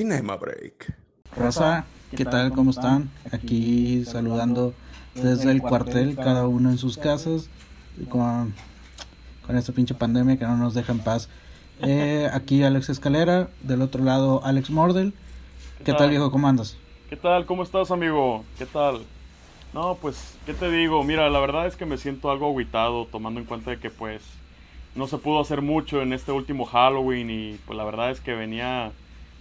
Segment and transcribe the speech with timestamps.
[0.00, 0.94] Cinema Break.
[1.36, 1.84] Raza,
[2.16, 2.52] ¿qué tal?
[2.52, 3.10] ¿Cómo están?
[3.32, 4.72] Aquí saludando
[5.14, 7.50] desde el cuartel, cada uno en sus casas,
[8.08, 8.54] con,
[9.46, 11.28] con esta pinche pandemia que no nos deja en paz.
[11.82, 15.12] Eh, aquí Alex Escalera, del otro lado Alex Mordel.
[15.84, 16.30] ¿Qué, tal, viejo?
[16.30, 16.78] ¿Cómo andas?
[17.10, 17.44] ¿Qué tal?
[17.44, 18.42] ¿Cómo estás, amigo?
[18.56, 19.02] ¿Qué tal?
[19.74, 21.04] No, pues, ¿qué te digo?
[21.04, 24.22] Mira, la verdad es que me siento algo aguitado, tomando en cuenta de que, pues,
[24.94, 28.32] no se pudo hacer mucho en este último Halloween y, pues, la verdad es que
[28.32, 28.92] venía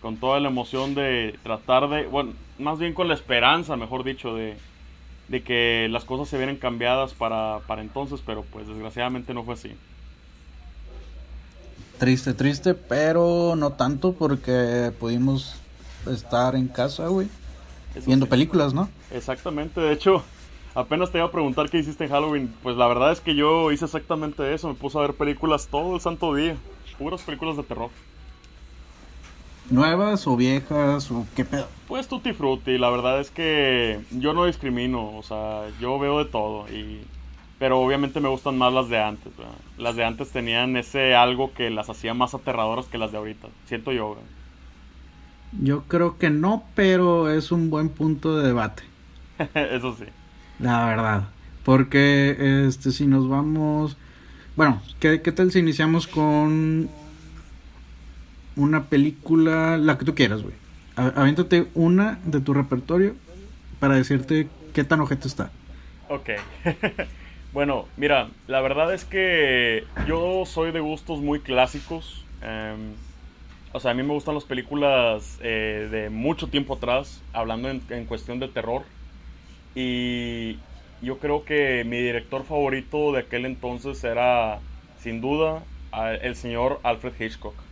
[0.01, 4.35] con toda la emoción de tratar de, bueno, más bien con la esperanza, mejor dicho,
[4.35, 4.57] de,
[5.27, 9.53] de que las cosas se vieran cambiadas para, para entonces, pero pues desgraciadamente no fue
[9.55, 9.71] así.
[11.97, 15.59] Triste, triste, pero no tanto porque pudimos
[16.09, 17.27] estar en casa, güey.
[18.05, 18.89] Viendo películas, ¿no?
[19.11, 20.23] Exactamente, de hecho,
[20.75, 22.55] apenas te iba a preguntar qué hiciste en Halloween.
[22.63, 25.95] Pues la verdad es que yo hice exactamente eso, me puse a ver películas todo
[25.95, 26.55] el santo día,
[26.97, 27.89] puras películas de terror.
[29.69, 31.67] ¿Nuevas o viejas o qué pedo?
[31.87, 36.25] Pues tutti frutti, la verdad es que yo no discrimino, o sea, yo veo de
[36.25, 37.01] todo y
[37.59, 39.35] pero obviamente me gustan más las de antes.
[39.37, 39.53] ¿verdad?
[39.77, 43.49] Las de antes tenían ese algo que las hacía más aterradoras que las de ahorita.
[43.65, 44.11] Siento yo.
[44.11, 44.23] ¿verdad?
[45.61, 48.83] Yo creo que no, pero es un buen punto de debate.
[49.53, 50.05] Eso sí.
[50.59, 51.29] La verdad.
[51.65, 53.97] Porque este si nos vamos...
[54.55, 56.89] Bueno, ¿qué, ¿qué tal si iniciamos con
[58.59, 60.53] una película, la que tú quieras, güey?
[60.95, 63.15] Aviéntate una de tu repertorio
[63.79, 65.49] para decirte qué tan ojete está.
[66.09, 66.31] Ok.
[67.53, 72.25] bueno, mira, la verdad es que yo soy de gustos muy clásicos.
[72.41, 72.93] em,
[73.71, 77.81] o sea, a mí me gustan las películas eh, de mucho tiempo atrás, hablando en,
[77.89, 78.81] en cuestión de terror.
[79.75, 80.57] Y
[81.01, 84.59] yo creo que mi director favorito de aquel entonces era,
[84.99, 85.63] sin duda,
[86.21, 87.68] el señor Alfred Hitchcock.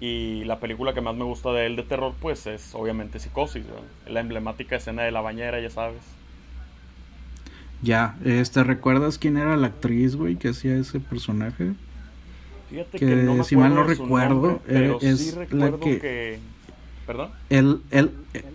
[0.00, 3.64] Y la película que más me gusta de él de terror, pues es obviamente Psicosis,
[3.66, 3.82] ¿verdad?
[4.08, 6.00] la emblemática escena de la bañera, ya sabes.
[7.82, 11.72] Ya, este, ¿recuerdas quién era la actriz, güey, que hacía ese personaje?
[12.70, 15.70] Fíjate que que, no me si mal no recuerdo, nombre, pero eh, es sí la
[15.72, 16.38] que- que...
[17.06, 17.30] ¿Perdón?
[17.48, 18.10] Él, él,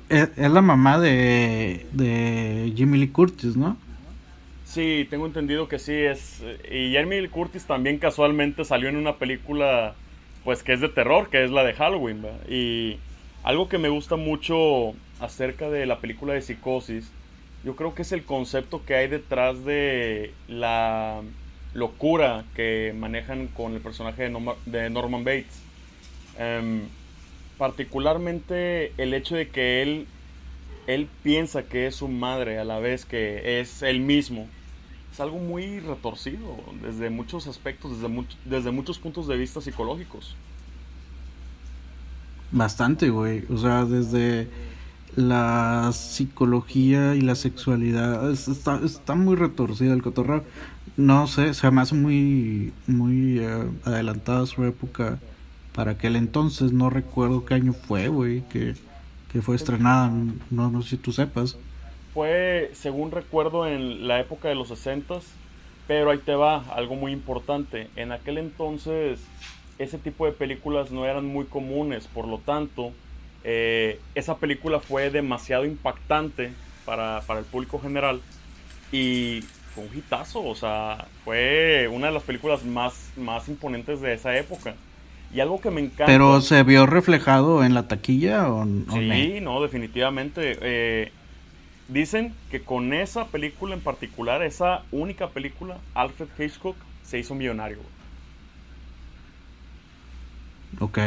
[0.09, 3.75] él- es la mamá de, de Jimmy Lee Curtis, ¿no?
[4.66, 6.41] Sí, tengo entendido que sí es...
[6.72, 9.95] Y Jamie Lee Curtis también casualmente salió en una película,
[10.45, 12.23] pues que es de terror, que es la de Halloween.
[12.47, 12.97] Y
[13.44, 17.11] algo que me gusta mucho acerca de la película de Psicosis,
[17.66, 21.22] yo creo que es el concepto que hay detrás de la
[21.73, 24.31] locura que manejan con el personaje
[24.67, 25.61] de Norman Bates.
[26.38, 26.83] Em,
[27.57, 30.07] particularmente el hecho de que él,
[30.85, 34.47] él piensa que es su madre a la vez que es él mismo.
[35.15, 40.35] Es algo muy retorcido desde muchos aspectos, desde, desde muchos puntos de vista psicológicos.
[42.51, 43.45] Bastante, güey.
[43.49, 44.49] O sea, desde
[45.15, 48.29] la psicología y la sexualidad.
[48.29, 50.43] es- está, está muy retorcido el cotorreo.
[50.97, 55.19] No sé, se me hace muy, muy eh, adelantada su época
[55.73, 56.73] para aquel entonces.
[56.73, 58.75] No recuerdo qué año fue, güey, que,
[59.31, 60.11] que fue estrenada.
[60.51, 61.55] No, no sé si tú sepas.
[62.15, 65.19] Fue, según recuerdo, en la época de los 60
[65.87, 67.89] pero ahí te va, algo muy importante.
[67.95, 69.19] En aquel entonces,
[69.77, 72.91] ese tipo de películas no eran muy comunes, por lo tanto,
[73.43, 76.53] eh, esa película fue demasiado impactante
[76.85, 78.21] para, para el público general
[78.91, 79.43] y
[79.75, 84.35] fue un hitazo, o sea, fue una de las películas más, más imponentes de esa
[84.37, 84.73] época.
[85.33, 86.05] Y algo que me encanta...
[86.05, 88.93] Pero se vio reflejado en la taquilla o, o no?
[88.93, 90.57] Sí, no, definitivamente.
[90.61, 91.11] Eh,
[91.88, 97.78] dicen que con esa película en particular, esa única película, Alfred Hitchcock se hizo millonario.
[97.81, 97.96] güey.
[100.79, 101.00] Ok.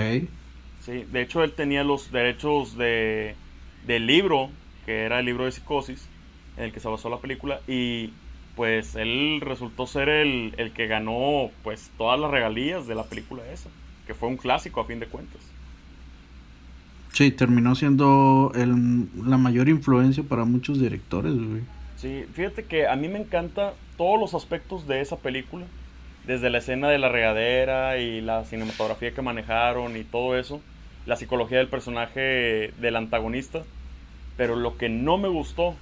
[0.78, 3.36] Sí, de hecho él tenía los derechos de,
[3.80, 6.14] del libro, que era el libro de psicosis,
[6.56, 8.22] en el que se basó la película, y
[8.54, 13.50] pues él resultó ser el, el que ganó pues todas las regalías de la película
[13.52, 13.70] esa,
[14.04, 15.47] que fue un clásico a fin de cuentas.
[17.12, 21.62] Sí, terminó siendo el, la mayor influencia para muchos directores, güey.
[21.96, 25.66] Sí, fíjate que a mí me encanta todos los aspectos de esa película,
[26.26, 30.60] desde la escena de la regadera y la cinematografía que manejaron y todo eso,
[31.06, 33.62] la psicología del personaje del antagonista,
[34.36, 35.74] pero lo que no me gustó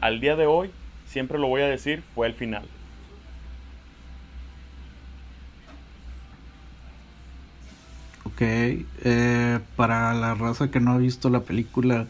[0.00, 0.70] al día de hoy,
[1.04, 2.64] siempre lo voy a decir, fue el final.
[8.44, 12.06] Eh, para la raza que no ha visto la película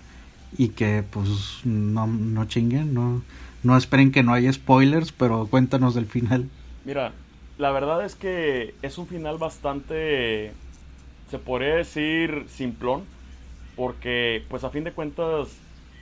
[0.57, 3.23] y que pues no, no chinguen, no,
[3.63, 6.49] no esperen que no haya spoilers, pero cuéntanos del final.
[6.85, 7.13] Mira,
[7.59, 10.53] la verdad es que es un final bastante,
[11.31, 13.05] se podría decir, simplón.
[13.77, 15.49] porque pues a fin de cuentas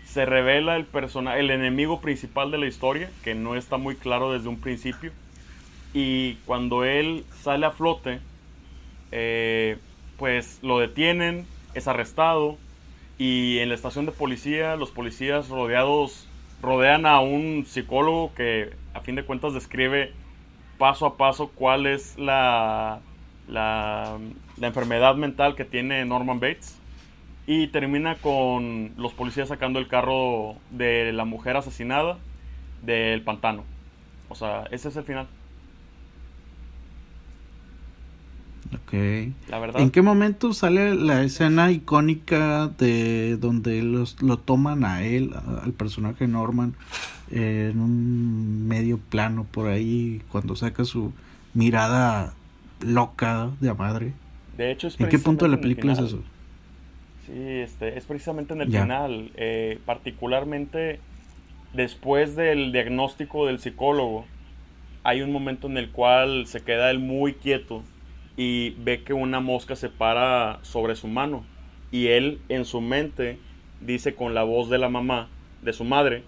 [0.04, 4.32] se revela el personaje, el enemigo principal de la historia, que no está muy claro
[4.32, 5.12] desde un principio.
[5.94, 8.20] Y cuando él sale a flote,
[9.12, 9.78] eh,
[10.20, 12.58] pues lo detienen, es arrestado
[13.16, 16.28] y en la estación de policía los policías rodeados
[16.60, 20.12] rodean a un psicólogo que a fin de cuentas describe
[20.76, 23.00] paso a paso cuál es la,
[23.48, 24.18] la,
[24.58, 26.78] la enfermedad mental que tiene Norman Bates
[27.46, 32.18] y termina con los policías sacando el carro de la mujer asesinada
[32.82, 33.64] del pantano.
[34.28, 35.28] O sea, ese es el final.
[38.72, 38.92] Ok.
[38.92, 45.72] ¿En qué momento sale la escena icónica de donde los, lo toman a él, al
[45.72, 46.74] personaje Norman,
[47.32, 51.12] en un medio plano por ahí, cuando saca su
[51.52, 52.34] mirada
[52.80, 54.12] loca de madre?
[54.56, 56.22] De hecho, es ¿En qué punto de la película es eso?
[57.26, 61.00] Sí, este, es precisamente en el final, eh, particularmente
[61.72, 64.26] después del diagnóstico del psicólogo,
[65.02, 67.82] hay un momento en el cual se queda él muy quieto
[68.40, 71.44] y ve que una mosca se para sobre su mano
[71.90, 73.38] y él en su mente
[73.82, 75.28] dice con la voz de la mamá,
[75.60, 76.24] de su madre,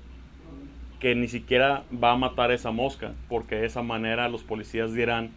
[1.00, 5.30] que ni siquiera va a matar esa mosca, porque de esa manera los policías dirán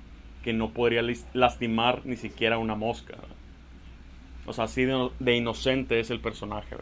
[0.43, 1.01] que no podría
[1.33, 3.13] lastimar ni siquiera una mosca.
[4.45, 6.75] O sea, así de, inocente es el personaje,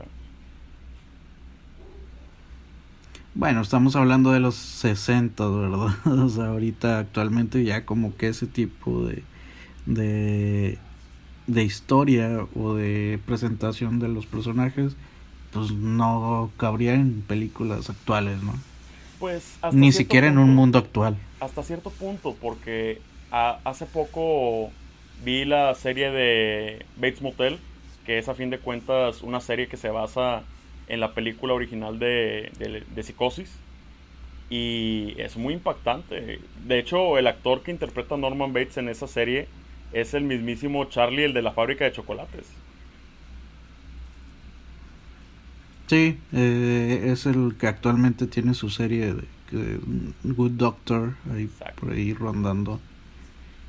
[3.35, 5.95] Bueno, estamos hablando de los 60, ¿verdad?
[6.05, 9.21] O sea, ahorita actualmente ya como que ese tipo de,
[9.85, 10.77] de,
[11.47, 14.95] de historia o de presentación de los personajes,
[15.51, 18.53] pues no cabría en películas actuales, ¿no?
[19.19, 21.15] Pues ni siquiera en un mundo actual.
[21.39, 22.99] Hasta cierto punto, porque
[23.31, 24.71] hace poco
[25.23, 27.59] vi la serie de Bates Motel,
[28.05, 30.43] que es a fin de cuentas una serie que se basa
[30.87, 32.51] en la película original de,
[32.93, 33.55] de, Psicosis.
[34.49, 36.39] Y es muy impactante.
[36.65, 39.47] De hecho, el actor que interpreta a Norman Bates en esa serie
[39.93, 42.45] es el mismísimo Charlie, el de la fábrica de chocolates.
[45.87, 49.79] Sí, eh, es el que actualmente tiene su serie de,
[50.23, 51.47] Good Doctor ahí,
[51.79, 52.79] por ahí rondando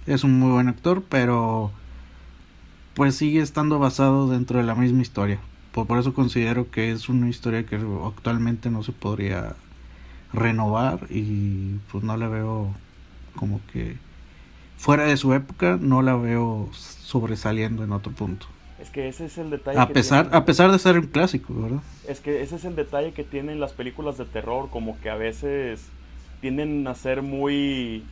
[0.07, 1.71] es un muy buen actor, pero
[2.95, 5.41] pues sigue estando basado dentro de la misma historia.
[5.73, 7.77] Por, por, eso considero que es una historia que
[8.07, 9.57] actualmente no se podría
[10.33, 12.75] renovar y pues no la veo
[13.35, 13.97] como que
[14.77, 18.47] fuera de su época no la veo sobresaliendo en otro punto.
[18.81, 19.79] Es que ese es el detalle.
[19.79, 21.81] A pesar, a pesar de ser un clásico, ¿verdad?
[22.07, 25.15] Es que ese es el detalle que tienen las películas de terror, como que a
[25.15, 25.89] veces
[26.41, 28.05] tienden a ser muy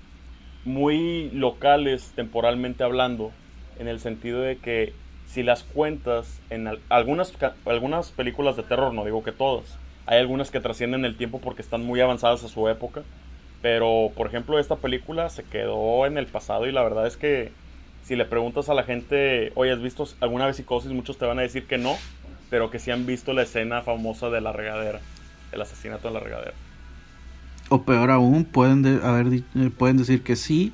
[0.65, 3.33] muy locales temporalmente hablando,
[3.79, 4.93] en el sentido de que
[5.27, 7.33] si las cuentas en algunas,
[7.65, 11.63] algunas películas de terror, no digo que todas, hay algunas que trascienden el tiempo porque
[11.63, 13.03] están muy avanzadas a su época,
[13.63, 17.53] pero por ejemplo esta película se quedó en el pasado y la verdad es que
[18.05, 20.91] si le preguntas a la gente, oye, ¿has visto alguna vez psicosis?
[20.91, 21.97] Muchos te van a decir que no,
[22.51, 25.01] pero que sí han visto la escena famosa de la regadera,
[25.53, 26.53] el asesinato de la regadera.
[27.69, 30.73] O peor aún, pueden, eh, pueden decir que sí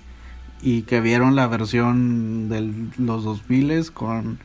[0.62, 4.38] y que vieron la versión de los 2000 con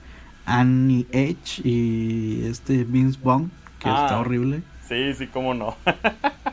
[0.46, 4.62] Annie H y este Vince Vaughn, que está ah, horrible.
[4.88, 5.76] Sí, sí, cómo no.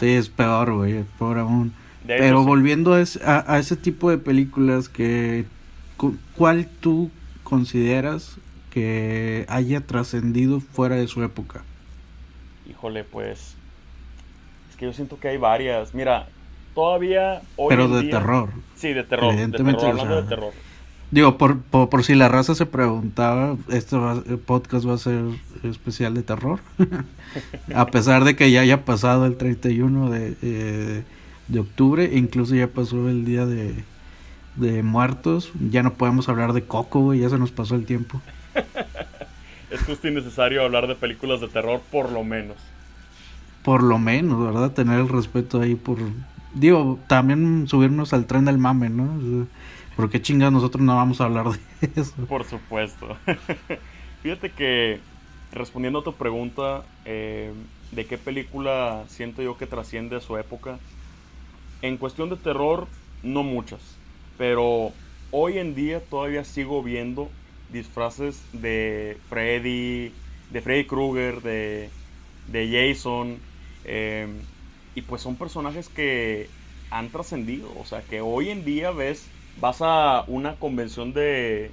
[0.00, 1.72] sí, es peor, güey, peor aún.
[2.06, 5.44] Pero volviendo a, a, ese tipo de películas que
[6.36, 7.10] ¿cuál tú
[7.44, 8.36] consideras
[8.70, 11.62] que haya trascendido fuera de su época?
[12.68, 13.54] Híjole, pues
[14.80, 15.94] que yo siento que hay varias.
[15.94, 16.26] Mira,
[16.74, 18.48] todavía hoy Pero de terror.
[18.74, 19.34] Sí, de terror.
[19.34, 20.52] Evidentemente, de terror,
[21.10, 23.96] Digo, por, por, si la raza se preguntaba, este
[24.46, 25.24] podcast va a ser
[25.64, 26.60] especial de terror.
[27.74, 31.02] a pesar de que ya haya pasado el 31 de, eh,
[31.48, 33.74] de octubre, incluso ya pasó el día de,
[34.54, 38.20] de muertos, ya no podemos hablar de Coco, ya se nos pasó el tiempo.
[39.70, 42.56] es justo y necesario hablar de películas de terror, por lo menos
[43.62, 44.72] por lo menos, ¿verdad?
[44.72, 45.98] Tener el respeto ahí por...
[46.54, 49.46] Digo, también subirnos al tren del mame, ¿no?
[50.00, 51.60] Porque chingas nosotros no vamos a hablar de
[51.96, 52.14] eso.
[52.26, 53.18] Por supuesto.
[54.20, 55.08] Fíjate que,
[55.50, 57.54] respondiendo a tu pregunta, eh,
[57.90, 60.84] ¿de qué película siento yo que trasciende a su época?
[61.82, 64.02] En cuestión de terror, no muchas.
[64.36, 67.38] Pero hoy en día todavía sigo viendo
[67.68, 71.96] disfraces de Freddy, de Freddy Krueger, de,
[72.44, 73.46] de Jason,
[73.82, 74.50] Em,
[74.94, 76.56] y pues son personajes que
[76.90, 77.74] han trascendido.
[77.74, 81.70] O sea, que hoy en día ves, vas a una convención de,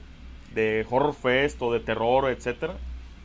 [0.54, 2.76] de horror fest o de terror, etcétera,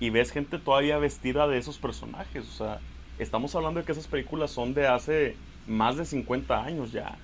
[0.00, 2.49] y ves gente todavía vestida de esos personajes.
[2.49, 2.81] O sea,
[3.19, 7.16] estamos hablando de que esas películas son de hace más de 50 años ya.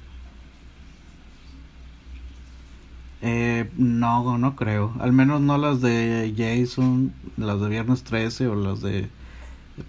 [3.21, 4.95] Eh, no, no creo.
[5.01, 9.09] Al menos no las de Jason, las de Viernes 13 o las de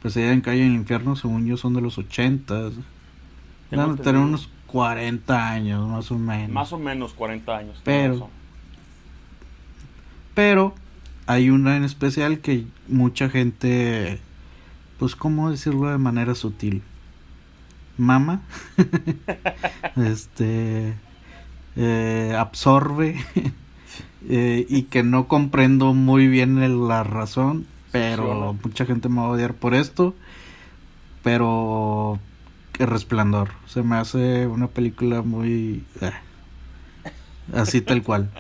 [0.02, 2.72] Pesadilla en Calle en el Infierno, según yo, son de los 80.
[3.72, 6.50] Van a tener unos 40 años, más o menos.
[6.52, 7.82] Más o menos 40 años.
[7.84, 8.30] Pero,
[10.34, 10.74] pero
[11.26, 14.20] hay una en especial que mucha gente,
[15.00, 16.84] pues, ¿cómo decirlo de manera sutil?
[17.98, 18.42] Mama.
[19.98, 20.94] este
[21.76, 23.16] eh, absorbe
[24.30, 29.30] eh, y que no comprendo muy bien la razón, pero mucha gente me va a
[29.30, 30.14] odiar por esto,
[31.24, 32.20] pero
[32.80, 36.12] El Resplandor se me hace una película muy eh,
[37.54, 38.32] así tal cual.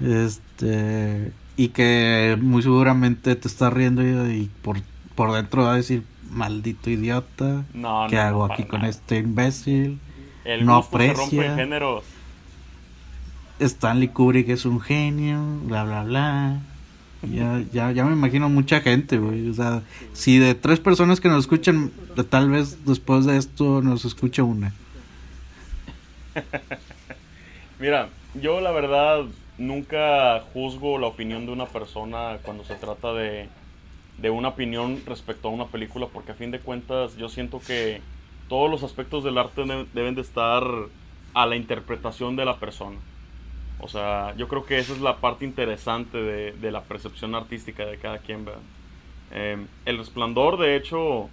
[0.00, 4.80] este y que muy seguramente te está riendo y, por
[5.14, 7.64] por dentro va a decir maldito idiota,
[8.08, 9.98] ¿qué hago aquí con este imbécil?
[10.44, 11.56] El no aprecia.
[11.56, 12.04] géneros.
[13.58, 16.60] Stanley Kubrick es un genio, bla, bla, bla.
[17.22, 19.48] Ya, ya, ya me imagino mucha gente, güey.
[19.48, 19.82] O sea,
[20.12, 21.90] si de tres personas que nos escuchan,
[22.30, 24.72] tal vez después de esto nos escuche una.
[27.80, 28.08] Mira,
[28.40, 29.24] yo la verdad
[29.58, 33.48] nunca juzgo la opinión de una persona cuando se trata de,
[34.18, 38.00] de una opinión respecto a una película, porque a fin de cuentas yo siento que
[38.48, 40.62] todos los aspectos del arte deben de estar
[41.34, 42.96] a la interpretación de la persona.
[43.80, 47.98] O sea, yo creo que esa es la parte interesante de, la percepción artística de
[47.98, 48.46] cada quien.
[49.30, 51.28] Eh, el resplandor, de hecho,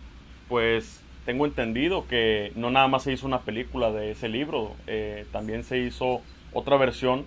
[0.47, 5.25] pues tengo entendido que no nada más se hizo una película de ese libro, eh,
[5.31, 6.21] también se hizo
[6.53, 7.25] otra versión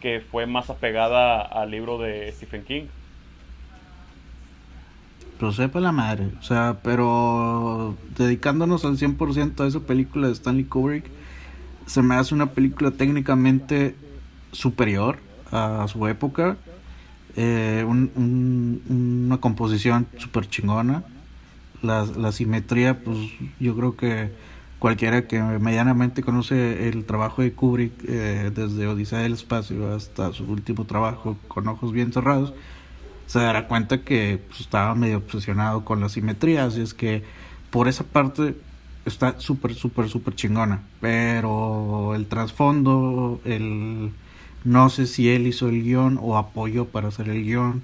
[0.00, 2.84] que fue más apegada al libro de Stephen King.
[5.38, 6.28] Pero sepa la madre.
[6.38, 11.06] O sea, pero dedicándonos al 100% a esa película de Stanley Kubrick,
[11.86, 13.94] se me hace una película técnicamente
[14.52, 15.18] superior
[15.50, 16.56] a su época.
[17.36, 21.04] Eh, una composición súper chingona.
[21.82, 23.16] La, la simetría, pues
[23.58, 24.30] yo creo que
[24.80, 30.44] cualquiera que medianamente conoce el trabajo de Kubrick eh, desde Odisea del Espacio hasta su
[30.44, 32.54] último trabajo con ojos bien cerrados,
[33.26, 37.22] se dará cuenta que pues, estaba medio obsesionado con la simetría, así es que
[37.70, 38.56] por esa parte
[39.04, 44.12] está súper, súper, súper chingona, pero el trasfondo, el
[44.64, 47.82] no sé si él hizo el guion o apoyó para hacer el guion,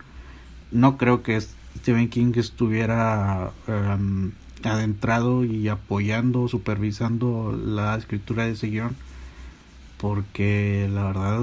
[0.71, 8.69] no creo que Stephen King estuviera em, adentrado y apoyando, supervisando la escritura de ese
[8.69, 8.97] guion,
[9.99, 11.41] porque la verdad,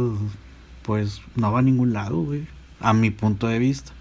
[0.84, 2.28] pues no va a ningún lado,
[2.80, 3.92] a mi punto de vista.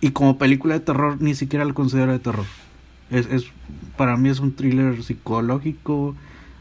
[0.00, 2.46] Y como película de terror ni siquiera lo considero de terror.
[3.10, 3.44] Es, es
[3.96, 6.14] para mí es un thriller psicológico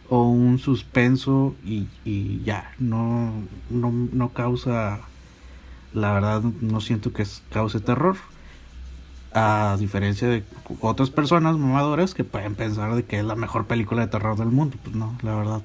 [0.10, 3.32] o un suspenso y, y ya, no,
[3.70, 5.00] no, no causa,
[5.94, 8.18] la verdad no siento que cause terror.
[9.32, 10.44] A diferencia de
[10.82, 14.48] otras personas mamadoras que pueden pensar de que es la mejor película de terror del
[14.48, 14.78] mundo.
[14.84, 15.62] Pues no, la verdad,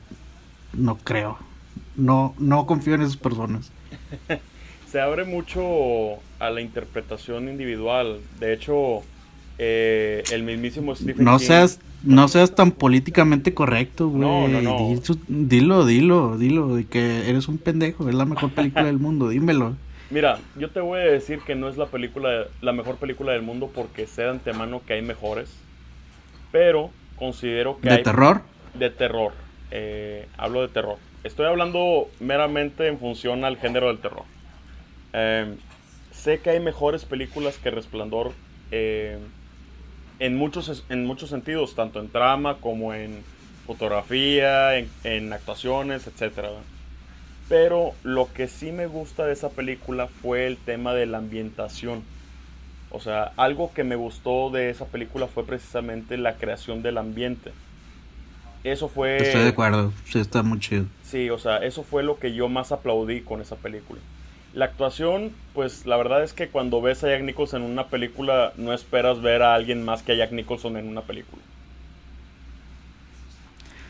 [0.74, 1.38] no creo.
[1.96, 3.72] No, no confío en esas personas.
[4.94, 8.20] se abre mucho a la interpretación individual.
[8.38, 9.02] De hecho,
[9.58, 14.20] eh, el mismísimo Stephen no Seas, no seas tan políticamente correcto, güey.
[14.20, 15.00] No, no, no.
[15.28, 19.76] Dilo, dilo, dilo, de que eres un pendejo, es la mejor película del mundo, dímelo.
[20.10, 23.42] Mira, yo te voy a decir que no es la película, la mejor película del
[23.42, 25.50] mundo porque sé de antemano que hay mejores,
[26.52, 28.42] pero considero que ¿De terror?
[28.74, 29.32] De terror,
[29.70, 30.98] eh, hablo de terror.
[31.24, 34.24] Estoy hablando meramente en función al género del terror.
[35.14, 35.56] Em,
[36.10, 38.32] sé que hay mejores películas que Resplandor
[38.70, 39.20] em,
[40.18, 43.22] en, muchos, en muchos sentidos, tanto en trama como en
[43.66, 46.48] fotografía, en, actuaciones, etc.
[47.48, 52.02] Pero lo que sí me gusta de esa película fue el tema de la ambientación.
[52.90, 57.52] O sea, algo que me gustó de esa película fue precisamente la creación del ambiente.
[58.62, 59.16] Eso fue...
[59.16, 60.86] Estoy de acuerdo, sí, está muy chido.
[61.02, 64.00] Sí, o sea, eso fue lo que yo más aplaudí con esa película.
[64.54, 68.52] La actuación, pues la verdad es que cuando ves a Jack Nicholson en una película,
[68.56, 71.42] no esperas ver a alguien más que a Jack Nicholson en una película.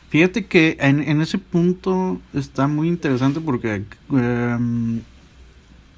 [0.09, 5.03] Fíjate que en, ese punto está muy interesante porque em,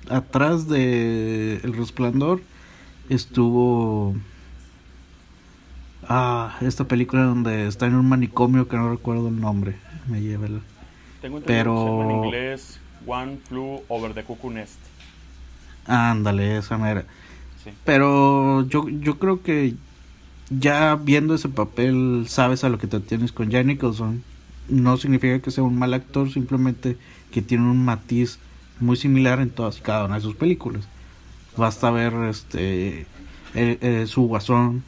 [0.08, 2.40] atrás de El Resplandor
[3.08, 4.16] estuvo
[6.08, 9.76] ah, esta película donde está en un manicomio que no recuerdo el nombre.
[10.08, 10.60] Me lleva el...
[11.20, 12.02] Tengo Pero...
[12.02, 14.78] en inglés One Flew Over the Cuckoo Nest.
[15.86, 17.04] Ándale, esa manera.
[17.84, 19.74] Pero yo, yo creo que
[20.50, 24.22] ya viendo ese papel sabes a lo que te tienes con Jack Nicholson.
[24.68, 26.96] No significa que sea un mal actor, simplemente
[27.30, 28.38] que tiene un matiz
[28.80, 30.88] muy similar en todas y cada una de sus películas.
[31.56, 33.06] Basta ver este
[33.54, 34.82] eh, eh, su guasón,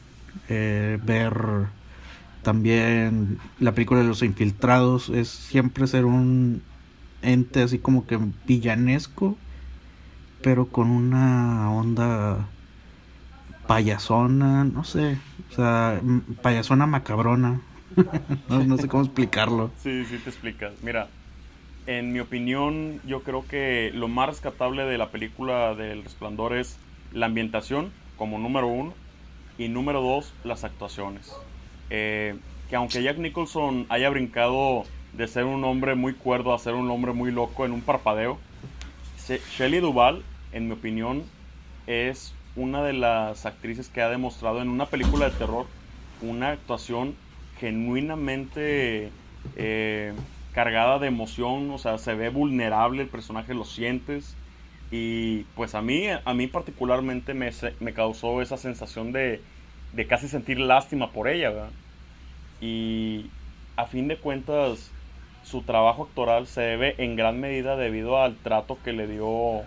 [0.47, 1.33] eh, ver
[2.43, 6.61] también la película de los infiltrados, es siempre ser un
[7.21, 9.37] ente así como que villanesco,
[10.41, 12.47] pero con una onda
[13.67, 15.17] payasona, no sé,
[15.51, 16.01] o sea,
[16.41, 17.61] payasona macabrona.
[18.49, 19.71] no, sé cómo explicarlo.
[19.81, 20.73] Sí, sí te explicas.
[20.81, 21.07] Mira,
[21.85, 26.77] en mi opinión, yo creo que lo más rescatable de la película del Resplandor es
[27.13, 28.93] la ambientación, como número uno,
[29.57, 31.31] y número dos, las actuaciones.
[31.89, 32.35] Eh,
[32.69, 34.83] que aunque Jack Nicholson haya brincado
[35.19, 38.39] de ser un hombre muy cuerdo a ser un hombre muy loco en un parpadeo,
[39.27, 40.23] Shelley Duvall,
[40.53, 41.23] en mi opinión,
[41.87, 45.67] es una de las actrices que ha demostrado en una película de terror
[46.21, 47.15] una actuación
[47.59, 49.11] genuinamente
[49.57, 50.13] eh,
[50.53, 54.37] cargada de emoción, o sea, se ve vulnerable, el personaje lo sientes
[54.89, 59.41] y pues a mí, a mí particularmente me, me causó esa sensación de,
[59.91, 61.71] de, casi sentir lástima por ella, ¿verdad?
[62.61, 63.25] Y
[63.75, 64.91] a fin de cuentas,
[65.49, 69.61] su trabajo actoral se debe en gran medida debido al trato que le dio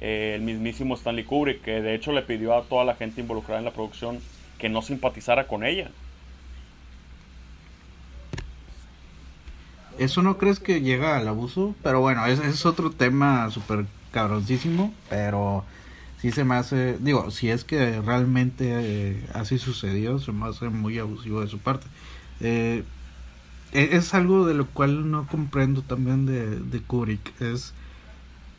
[0.00, 3.58] eh, el mismísimo Stanley Kubrick, que de hecho le pidió a toda la gente involucrada
[3.58, 4.18] en la producción
[4.58, 5.90] que no simpatizara con ella.
[9.98, 11.74] ¿Eso no crees que llega al abuso?
[11.82, 15.64] Pero bueno, ese es otro tema súper cabroncísimo, pero
[16.20, 20.68] sí se me hace, digo, si es que realmente eh, así sucedió, se me hace
[20.68, 21.86] muy abusivo de su parte.
[22.40, 22.84] Eh,
[23.72, 27.74] es algo de lo cual no comprendo también de, de Kubrick, es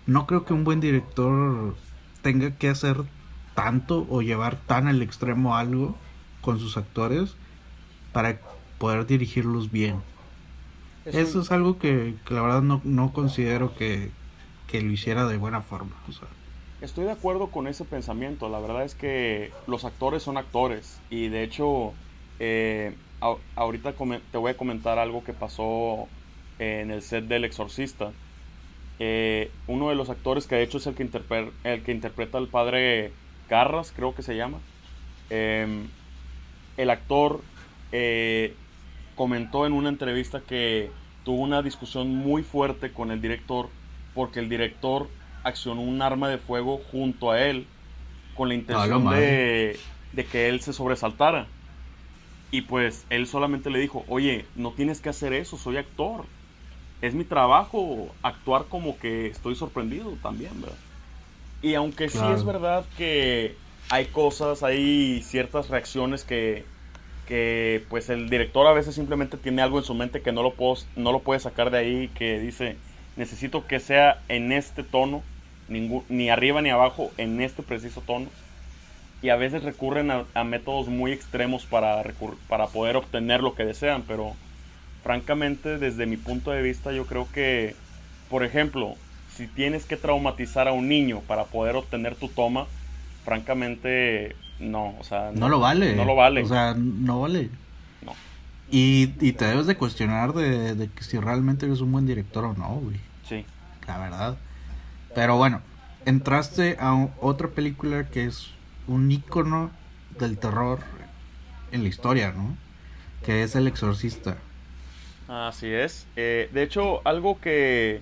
[0.05, 1.75] no creo que un buen director
[2.21, 3.03] tenga que hacer
[3.55, 5.95] tanto o llevar tan al extremo algo
[6.41, 7.35] con sus actores
[8.11, 8.39] para
[8.77, 10.01] poder dirigirlos bien.
[11.05, 14.11] Eso es algo que, la verdad no, no considero que,
[14.71, 15.91] lo hiciera de buena forma.
[16.81, 18.49] Estoy de acuerdo con ese pensamiento.
[18.49, 20.99] La verdad es que los actores son actores.
[21.11, 21.93] Y de hecho,
[22.39, 22.95] eh,
[23.55, 23.95] ahorita
[24.31, 26.15] te voy a comentar algo que pasó
[26.57, 28.19] en el set del Exorcista.
[28.99, 31.03] Eh, uno de los actores que de hecho es el que,
[31.63, 34.65] el que interpreta al padre Carras, creo que se llama.
[35.29, 35.97] Em,
[36.77, 37.51] el actor
[37.91, 38.63] eh,
[39.15, 43.75] comentó en una entrevista que tuvo una discusión muy fuerte con el director
[44.13, 47.73] porque el director accionó un arma de fuego junto a él
[48.33, 51.55] con la intención de, de que él se sobresaltara.
[52.53, 56.23] Y pues él solamente le dijo, oye, no tienes que hacer eso, soy actor
[57.03, 60.77] es mi trabajo actuar como que estoy sorprendido también, ¿verdad?
[61.61, 63.57] Y aunque sí es verdad que
[63.89, 66.63] hay cosas, hay ciertas reacciones que,
[67.27, 70.53] que pues el director a veces simplemente tiene algo en su mente que no lo,
[70.53, 72.77] puedo, no lo puede sacar de ahí, que dice,
[73.17, 75.23] necesito que sea en este tono,
[75.67, 78.29] ni arriba ni abajo, en este preciso tono.
[79.23, 82.03] Y a veces recurren a, a métodos muy extremos para,
[82.47, 84.35] para poder obtener lo que desean, pero
[85.01, 87.75] francamente, desde mi punto de vista, yo creo que,
[88.29, 88.95] por ejemplo,
[89.35, 92.67] si tienes que traumatizar a un niño para poder obtener tu toma,
[93.23, 95.31] francamente, no, o sea...
[95.33, 95.95] No, lo vale.
[95.95, 96.43] No lo vale.
[96.43, 97.49] O sea, no vale.
[98.05, 98.13] No.
[98.69, 102.53] Y, te debes de cuestionar de, de, que si realmente eres un buen director o
[102.53, 102.97] no, güey.
[103.27, 103.45] Sí.
[103.87, 104.37] La verdad.
[105.13, 105.61] Pero bueno,
[106.05, 108.52] entraste a otra película que es
[108.87, 109.71] un icono
[110.19, 110.79] del terror
[111.71, 112.55] en la historia, ¿no?
[113.25, 114.37] Que es El Exorcista.
[115.27, 116.05] Así es.
[116.15, 118.01] Eh, de hecho, algo que,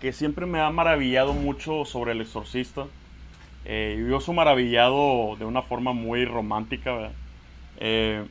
[0.00, 2.86] que siempre me ha maravillado mucho sobre el exorcista,
[3.64, 7.10] eh, yo soy maravillado de una forma muy romántica,
[7.78, 8.24] eh,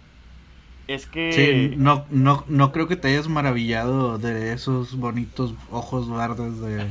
[0.88, 1.34] es que...
[1.34, 6.88] Sí, no, no, no creo que te hayas maravillado de esos bonitos ojos verdes de,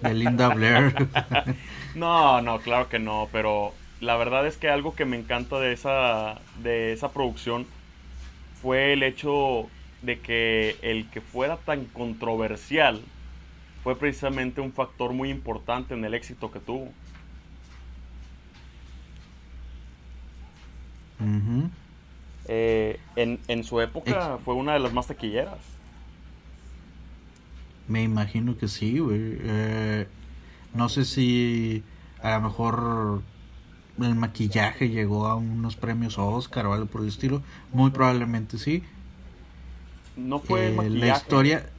[0.00, 1.08] de Linda Blair.
[1.94, 5.72] no, no, claro que no, pero la verdad es que algo que me encanta de
[5.72, 7.66] esa, de esa producción
[8.60, 9.68] fue el hecho
[10.02, 13.00] de que el que fuera tan controversial
[13.84, 16.92] fue precisamente un factor muy importante en el éxito que tuvo.
[22.48, 25.60] Eh, en, su época fue una de las más taquilleras.
[27.86, 29.38] Me imagino que sí, güey.
[29.40, 30.08] Eh,
[30.74, 31.84] no sé si
[32.20, 33.22] a lo mejor
[34.00, 37.42] el maquillaje llegó a unos premios Oscar o algo por el estilo.
[37.72, 38.82] Muy probablemente sí
[40.16, 41.06] no fue eh, maquillaje.
[41.06, 41.70] La historia.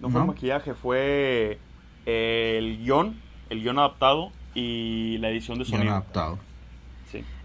[0.00, 1.58] No, fue maquillaje, fue
[2.06, 3.16] eh, el guion,
[3.50, 5.92] el guion adaptado y la edición de sonido.
[5.92, 6.38] adaptado.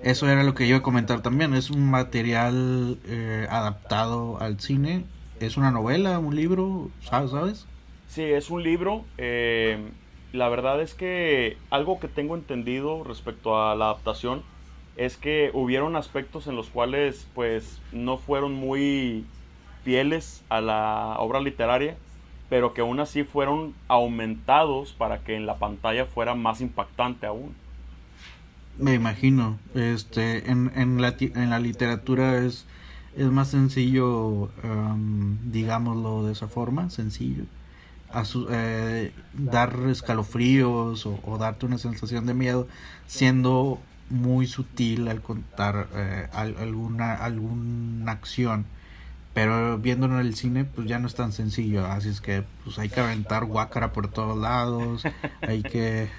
[0.02, 1.54] Eso era lo que yo iba a comentar también.
[1.54, 5.06] Es un material eh, adaptado al cine.
[5.40, 6.90] ¿Es una novela, un libro?
[7.04, 7.68] ¿Sabes?
[8.08, 9.06] Sí, es un libro.
[9.18, 9.92] Eh,
[10.34, 14.44] la verdad es que algo que tengo entendido respecto a la adaptación
[14.96, 19.26] es que hubieron aspectos en los cuales pues no fueron muy
[19.84, 21.96] fieles a la obra literaria,
[22.50, 27.54] pero que aún así fueron aumentados para que en la pantalla fuera más impactante aún.
[28.78, 32.66] Me imagino, este, en, en, la, en la literatura es,
[33.18, 34.50] es más sencillo,
[35.46, 37.44] digámoslo de esa forma, sencillo,
[38.52, 42.68] eh, dar escalofríos o, darte una sensación de miedo,
[43.08, 48.66] siendo muy sutil al contar eh, alguna, alguna acción.
[49.34, 51.86] Pero viéndolo en el cine, pues ya no es tan sencillo.
[51.86, 55.04] Así es que pues hay que aventar guácara por todos lados.
[55.42, 56.10] Hay que.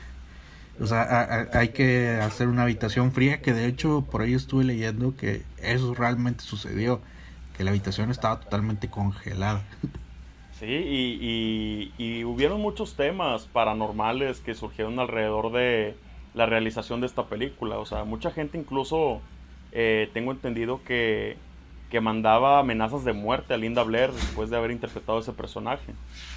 [0.81, 3.42] O sea, hay que hacer una habitación fría.
[3.42, 7.00] Que de hecho, por ahí estuve leyendo que eso realmente sucedió.
[7.57, 9.62] Que la habitación estaba totalmente congelada.
[10.61, 15.96] Sí, y, hubieron muchos temas paranormales que surgieron alrededor de,
[16.35, 17.79] la realización de esta película.
[17.79, 19.23] O sea, mucha gente incluso
[19.73, 21.38] eh, tengo entendido que,
[21.90, 25.94] que mandaba amenazas de muerte a Linda Blair después de haber interpretado ese personaje.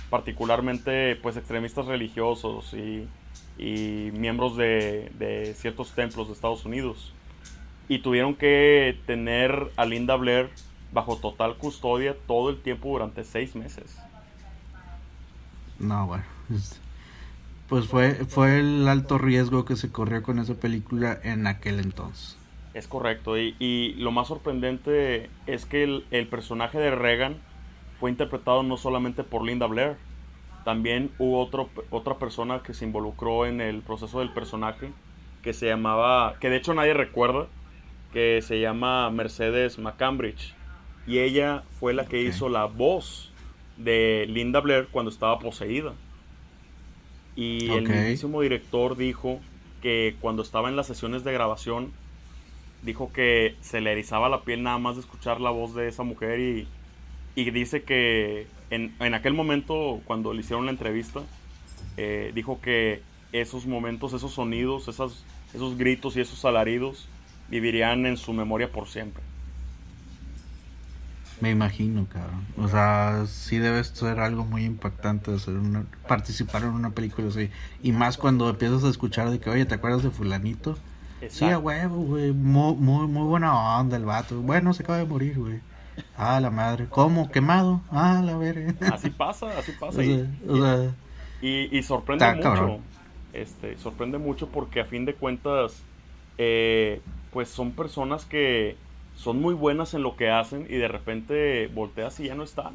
[0.10, 3.06] Particularmente pues extremistas religiosos y,
[3.58, 7.14] y miembros de, de, ciertos templos de Estados Unidos.
[7.90, 10.50] Y tuvieron que tener a Linda Blair
[10.94, 13.98] bajo total custodia todo el tiempo durante seis meses.
[15.80, 16.24] No, bueno
[17.70, 22.38] pues fue, fue el alto riesgo que se corrió con esa película en aquel entonces.
[22.74, 27.38] Es correcto, y, y lo más sorprendente es que el, el, personaje de Reagan
[28.00, 29.96] fue interpretado no solamente por Linda Blair,
[30.66, 34.92] también hubo otro, otra persona que se involucró en el proceso del personaje,
[35.42, 37.48] que se llamaba, que de hecho nadie recuerda,
[38.12, 40.54] que se llama Mercedes McCambridge,
[41.06, 43.33] y ella fue la que hizo la voz
[43.78, 45.94] de Linda Blair cuando estaba poseída.
[47.36, 49.40] Y el mismísimo director dijo
[49.82, 51.92] que cuando estaba en las sesiones de grabación,
[52.84, 56.04] dijo que se le erizaba la piel nada más de escuchar la voz de esa
[56.04, 56.68] mujer y,
[57.36, 61.24] y dice que en, en, aquel momento, cuando le hicieron la entrevista,
[61.98, 67.08] eh, dijo que esos momentos, esos sonidos, esas, esos gritos y esos alaridos
[67.50, 69.24] vivirían en su memoria por siempre.
[71.44, 72.48] Me imagino, cabrón.
[72.58, 77.50] O sea, sí debe ser algo muy impactante hacer una, participar en una película así.
[77.82, 80.78] Y más cuando empiezas a escuchar de que, oye, ¿te acuerdas de fulanito?
[81.28, 82.32] Sí, a huevo, güey.
[82.32, 84.40] Muy, muy, muy buena onda el vato.
[84.40, 85.60] Bueno, se acaba de morir, güey.
[86.16, 86.88] Ah, la madre.
[86.90, 87.30] ¿Cómo?
[87.30, 87.82] ¿Quemado?
[87.92, 88.74] Ah, la verga.
[88.94, 90.00] Así pasa, así pasa.
[90.00, 90.96] O sea,
[91.42, 92.80] y, y, sorprende mucho.
[93.34, 95.84] Este, sorprende mucho porque a fin de cuentas,
[96.38, 97.02] eh,
[97.34, 98.78] pues son personas que
[99.16, 102.74] son muy buenas en lo que hacen y de repente volteas y ya no están.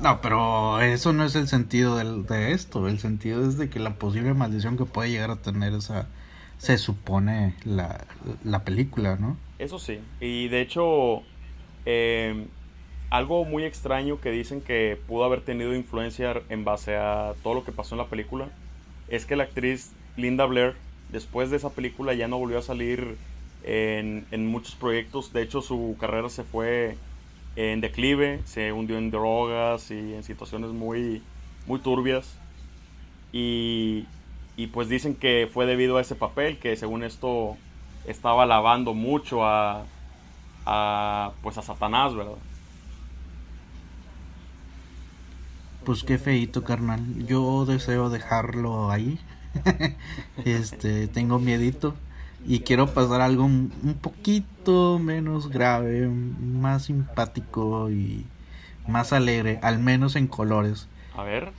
[0.00, 2.88] No, pero eso no es el sentido de esto.
[2.88, 6.08] El sentido es de que la posible maldición que puede llegar a tener esa,
[6.58, 8.04] se supone, la,
[8.42, 9.36] la película, ¿no?
[9.58, 10.00] Eso sí.
[10.20, 11.22] Y de hecho,
[11.84, 12.46] em,
[13.10, 17.64] algo muy extraño que dicen que pudo haber tenido influencia en base a todo lo
[17.64, 18.48] que pasó en la película
[19.08, 20.74] es que la actriz Linda Blair
[21.14, 23.16] después de esa película ya no volvió a salir
[23.62, 25.32] en, muchos proyectos.
[25.32, 26.98] De hecho, su carrera se fue
[27.54, 31.22] en declive, se hundió en drogas y en situaciones muy,
[31.66, 32.36] muy turbias.
[33.32, 34.06] Y,
[34.56, 37.56] y pues dicen que fue debido a ese papel, que según esto
[38.06, 39.84] estaba alabando mucho a,
[40.66, 42.34] a pues a Satanás, ¿verdad?
[45.84, 47.24] Pues qué feito, carnal.
[47.26, 49.20] Yo deseo dejarlo ahí.
[50.44, 51.94] este, tengo miedito
[52.46, 58.26] y quiero pasar algo un, poquito menos grave, más simpático y
[58.86, 60.88] más alegre, al menos en colores.
[61.16, 61.52] A ver.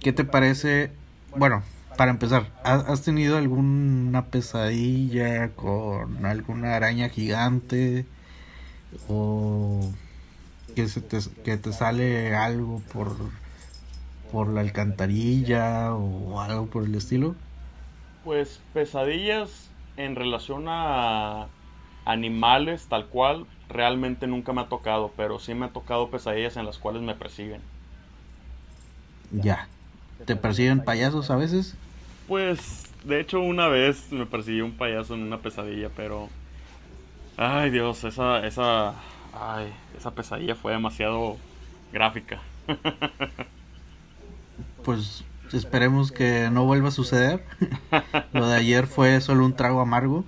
[0.00, 0.92] ¿Qué te parece?
[1.36, 1.62] Bueno,
[1.96, 8.06] para empezar, ¿has tenido alguna pesadilla con alguna araña gigante?
[9.08, 9.90] ¿O
[10.74, 13.16] que, se te, que te sale algo por
[14.30, 17.34] por la alcantarilla o algo por el estilo?
[18.24, 21.48] Pues pesadillas en relación a
[22.04, 26.66] animales tal cual realmente nunca me ha tocado, pero sí me ha tocado pesadillas en
[26.66, 27.60] las cuales me persiguen.
[29.30, 29.68] Ya.
[30.24, 31.74] ¿Te persiguen payasos a veces?
[32.28, 36.28] Pues de hecho una vez me persiguió un payaso en una pesadilla, pero
[37.36, 38.94] ay Dios, esa esa
[39.32, 41.36] ay, esa pesadilla fue demasiado
[41.92, 42.40] gráfica.
[44.90, 45.22] pues
[45.52, 47.44] esperemos que no vuelva a suceder.
[48.32, 50.24] Lo de ayer fue solo un trago amargo.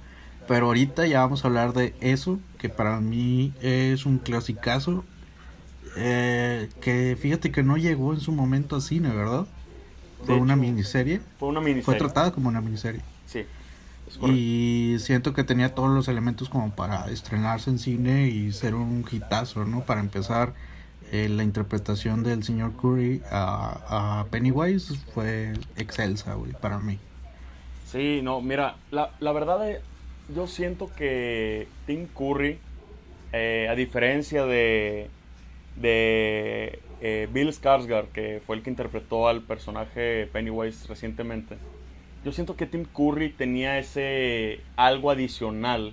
[0.47, 5.05] Pero ahorita ya vamos a hablar de eso, que para mí es un clasicazo.
[5.97, 9.47] Eh, que fíjate que no llegó en su momento a cine, ¿verdad?
[10.25, 11.21] Fue una miniserie.
[11.41, 11.85] Fue una miniserie.
[11.85, 13.01] Fue tratada como una miniserie.
[13.27, 13.45] Sí.
[14.29, 19.05] Y siento que tenía todos los elementos como para estrenarse en cine y ser un
[19.11, 19.81] hitazo, ¿no?
[19.81, 20.55] Para empezar,
[21.13, 26.99] eh, la interpretación del señor Curry a, Pennywise fue excelsa, para mí.
[27.87, 29.81] Sí, no, mira, la, la verdad es,
[30.35, 32.59] yo siento que Tim Curry,
[33.35, 35.11] eh, a diferencia de,
[35.77, 41.59] de eh, Bill Skarsgård, que fue el que interpretó al personaje Pennywise recientemente,
[42.25, 45.93] yo siento que Tim Curry tenía ese algo adicional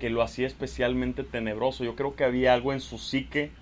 [0.00, 1.84] que lo hacía especialmente tenebroso.
[1.84, 3.52] Yo creo que había algo en su psique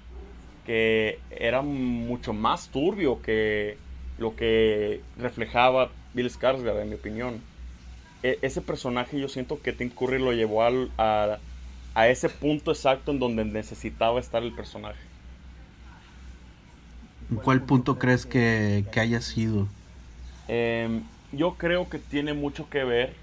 [0.66, 3.76] que era mucho más turbio que
[4.18, 7.40] lo que reflejaba Bill Skarsgård, en mi opinión.
[8.22, 11.38] E, ese personaje yo siento que Tim Curry lo llevó a,
[11.94, 15.00] a ese punto exacto en donde necesitaba estar el personaje.
[17.30, 19.66] ¿En cuál punto crees que, que haya sido?
[20.48, 21.00] Eh,
[21.32, 23.14] yo creo que tiene mucho que ver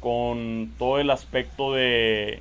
[0.00, 2.40] con todo el aspecto de,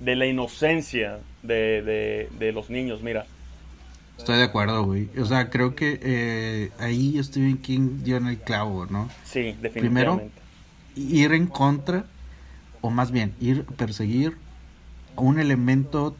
[0.00, 3.26] de la inocencia de, de, los niños, mira.
[4.16, 5.08] Estoy de acuerdo, güey.
[5.18, 9.08] O sea, creo que eh, ahí Stephen King dio en el clavo, ¿no?
[9.24, 9.80] Sí, definitivamente.
[9.80, 10.30] Primero,
[10.96, 12.04] ir en contra,
[12.80, 14.36] o más bien, ir a perseguir
[15.16, 16.16] un elemento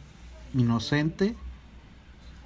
[0.53, 1.35] inocente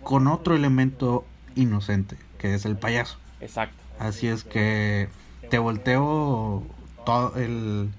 [0.04, 3.18] con otro elemento inocente, que es el payaso.
[3.40, 3.82] Exacto.
[4.00, 5.08] Así es que
[5.50, 6.64] te volteo
[7.06, 7.90] todo el...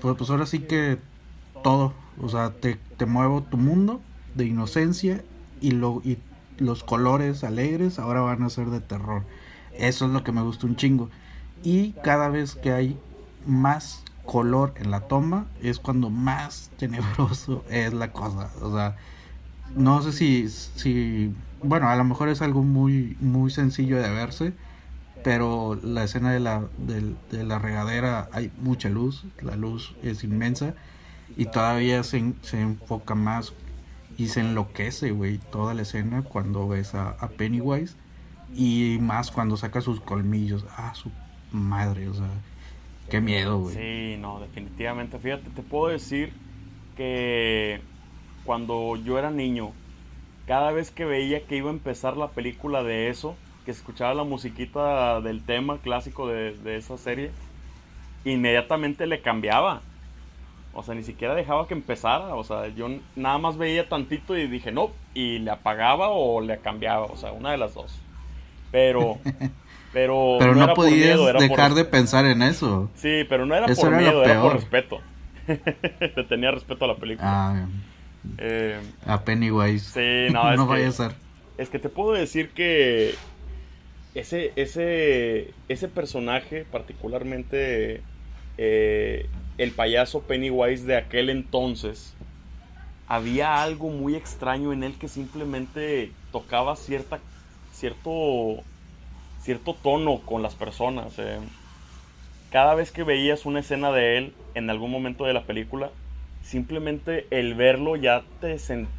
[0.00, 0.98] Pues, pues, ahora sí que
[1.62, 1.94] todo.
[2.20, 4.00] O sea, te, te muevo tu mundo
[4.36, 5.24] de inocencia
[5.60, 6.18] y, lo, y
[6.58, 9.24] los colores alegres ahora van a ser de terror.
[9.76, 11.10] Eso es lo que me gusta un chingo.
[11.64, 12.96] Y cada vez que hay
[13.44, 18.52] más color en la toma es cuando más tenebroso es la cosa.
[18.60, 18.94] O sea,
[19.74, 24.52] no sé si, si bueno, a lo mejor es algo muy, muy sencillo de verse,
[25.24, 30.76] pero la escena de la, de, la regadera hay mucha luz, la luz es inmensa
[31.36, 33.52] y todavía se, se enfoca más
[34.18, 37.96] y se enloquece, güey, toda la escena cuando ves a, Pennywise
[38.54, 41.10] y más cuando saca sus colmillos, ah, su
[41.50, 42.28] madre, o sea,
[43.08, 43.74] qué miedo, güey.
[43.74, 46.32] Sí, no, definitivamente, fíjate, te puedo decir
[46.96, 47.80] que
[48.44, 49.72] cuando yo era niño,
[50.46, 54.24] cada vez que veía que iba a empezar la película de eso, que escuchaba la
[54.24, 57.30] musiquita del tema clásico de, esa serie,
[58.24, 59.82] inmediatamente le cambiaba.
[60.74, 62.34] O sea, ni siquiera dejaba que empezara.
[62.34, 64.90] O sea, yo nada más veía tantito y dije no.
[65.14, 67.06] Y le apagaba o le cambiaba.
[67.06, 68.00] O sea, una de las dos.
[68.70, 69.18] Pero.
[69.92, 72.88] Pero, pero no, podías dejar de pensar en eso.
[72.94, 75.02] Sí, pero no era por miedo, era por respeto.
[75.46, 77.28] Te tenía respeto a la película.
[77.30, 77.66] Ah,
[78.38, 79.92] eh, a Pennywise.
[79.92, 81.12] Sí, no, no vaya a ser.
[81.58, 83.14] Es que te puedo decir que
[84.14, 88.02] ese, ese, ese personaje, particularmente
[88.58, 92.14] eh, el payaso Pennywise de aquel entonces,
[93.06, 97.20] había algo muy extraño en él que simplemente tocaba cierta,
[97.72, 98.62] cierto,
[99.42, 101.18] cierto tono con las personas.
[101.18, 101.38] Eh.
[102.50, 105.90] Cada vez que veías una escena de él en algún momento de la película,
[106.42, 108.56] simplemente el verlo ya te,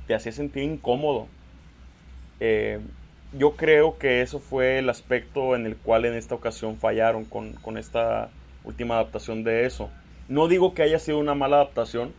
[0.07, 1.27] te hacía sentir incómodo.
[2.39, 2.79] Eh,
[3.37, 7.77] yo creo que eso fue el aspecto en el cual en esta ocasión fallaron con,
[7.77, 8.29] esta
[8.63, 9.89] última adaptación de eso.
[10.27, 12.13] No digo que haya sido una mala adaptación,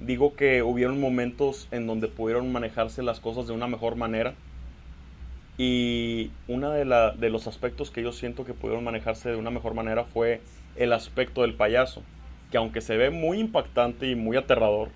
[0.00, 4.34] digo que hubieron momentos en donde pudieron manejarse las cosas de una mejor manera.
[5.58, 6.84] Y uno de,
[7.18, 10.40] de los aspectos que yo siento que pudieron manejarse de una mejor manera fue
[10.76, 12.02] el aspecto del payaso,
[12.50, 14.88] que aunque se ve muy impactante y muy aterrador,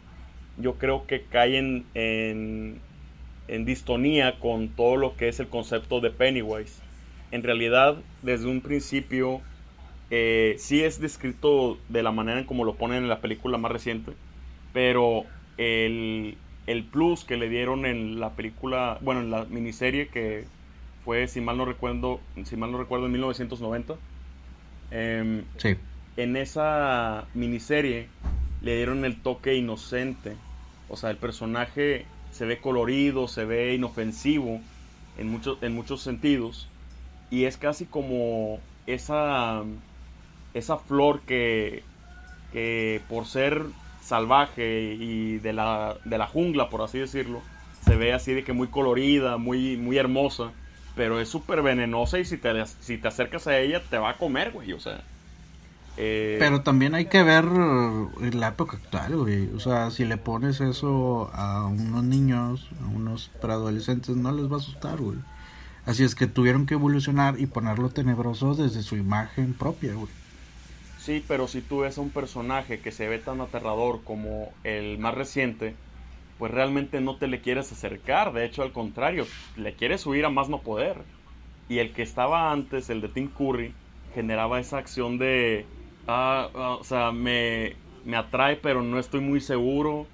[0.56, 2.80] yo creo que caen en,
[3.48, 6.80] en distonía con todo lo que es el concepto de Pennywise.
[7.30, 9.42] En realidad, desde un principio,
[10.10, 13.72] eh, sí es descrito de la manera en como lo ponen en la película más
[13.72, 14.12] reciente,
[14.72, 15.24] pero
[15.58, 20.44] el, el plus que le dieron en la película, bueno, en la miniserie que
[21.04, 23.94] fue, si mal no recuerdo, si mal no recuerdo, en 1990.
[24.90, 25.76] Em, sí.
[26.16, 28.08] En esa miniserie
[28.60, 30.32] le dieron el toque inocente.
[30.88, 34.60] O sea, el personaje se ve colorido, se ve inofensivo
[35.18, 36.68] en muchos, en muchos sentidos.
[37.30, 39.62] Y es casi como esa,
[40.58, 41.82] esa flor que,
[42.52, 43.62] que por ser
[44.02, 47.42] salvaje y de la, de la jungla, por así decirlo,
[47.84, 50.52] se ve así de que muy colorida, muy, muy hermosa.
[50.96, 54.16] pero es súper venenosa y si te, si te acercas a ella te va a
[54.16, 55.00] comer, güey, o sea.
[55.98, 59.48] Eh, pero también hay que ver la época actual, güey.
[59.54, 64.56] O sea, si le pones eso a unos niños, a unos preadolescentes, no les va
[64.56, 65.18] a asustar, güey.
[65.84, 70.08] Así es que tuvieron que evolucionar y ponerlo tenebroso desde su imagen propia, güey.
[71.06, 74.98] Sí, pero si tú ves a un personaje que se ve tan aterrador como el
[74.98, 75.76] más reciente,
[76.36, 78.32] pues realmente no te le quieres acercar.
[78.32, 80.96] De hecho, al contrario, le quieres huir a más no poder.
[81.68, 83.72] Y el que estaba antes, el de Tim Curry,
[84.14, 85.64] generaba esa acción de,
[86.08, 90.08] ah, ah, o sea, me, me, atrae, pero no estoy muy seguro.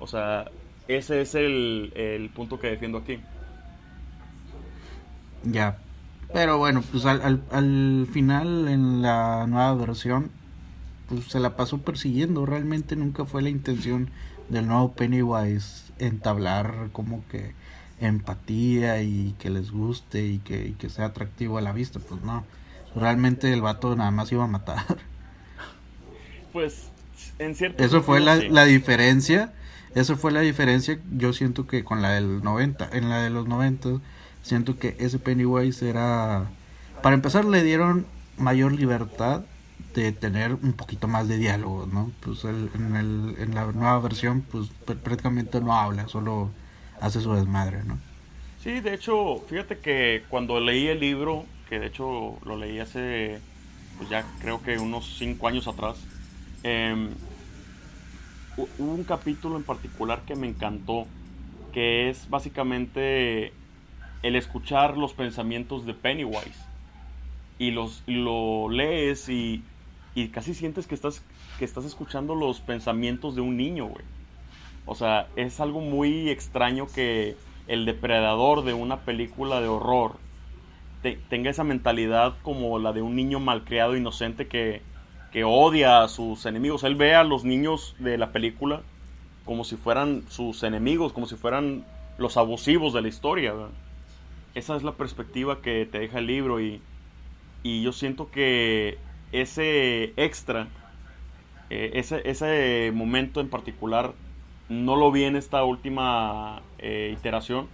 [0.00, 0.50] O sea,
[0.88, 3.20] ese es el, el punto que defiendo aquí.
[5.44, 5.78] Ya.
[6.32, 10.30] Pero bueno, pues al, al, final en la nueva versión,
[11.08, 12.46] pues se la pasó persiguiendo.
[12.46, 14.10] Realmente nunca fue la intención
[14.48, 17.52] del nuevo Pennywise entablar como que
[18.00, 22.00] empatía y que les guste y que, y que sea atractivo a la vista.
[22.00, 22.44] Pues no.
[22.96, 24.84] Realmente el vato nada más iba a matar.
[26.52, 26.90] Pues
[27.38, 29.52] en cierto Eso fue la, la diferencia.
[29.94, 33.46] Eso fue la diferencia, yo siento que con la del 90, en la de los
[33.46, 34.00] 90
[34.42, 36.50] Siento que ese Pennywise era...
[37.02, 39.42] Para empezar le dieron mayor libertad
[39.94, 42.12] de tener un poquito más de diálogo, ¿no?
[42.20, 44.68] Pues en, el, en la nueva versión pues
[45.02, 46.50] prácticamente no habla, solo
[47.00, 47.98] hace su desmadre, ¿no?
[48.62, 53.40] Sí, de hecho, fíjate que cuando leí el libro, que de hecho lo leí hace,
[53.98, 55.96] pues ya creo que unos cinco años atrás,
[56.62, 57.08] eh,
[58.56, 61.06] hubo un capítulo en particular que me encantó,
[61.72, 63.52] que es básicamente
[64.22, 66.66] el escuchar los pensamientos de Pennywise.
[67.58, 69.62] Y los lo lees y,
[70.14, 71.22] y casi sientes que estás,
[71.58, 74.04] que estás escuchando los pensamientos de un niño, güey.
[74.86, 77.36] O sea, es algo muy extraño que
[77.68, 80.16] el depredador de una película de horror
[81.28, 84.82] tenga esa mentalidad como la de un niño malcriado, inocente, que,
[85.32, 86.84] que odia a sus enemigos.
[86.84, 88.82] Él ve a los niños de la película
[89.44, 91.84] como si fueran sus enemigos, como si fueran
[92.18, 93.54] los abusivos de la historia
[94.54, 96.80] esa es la perspectiva que te deja el libro y,
[97.64, 98.98] yo siento que
[99.30, 100.68] ese extra,
[101.70, 104.14] eh, ese, ese, momento en particular,
[104.68, 107.68] no lo vi en esta última eh, iteración,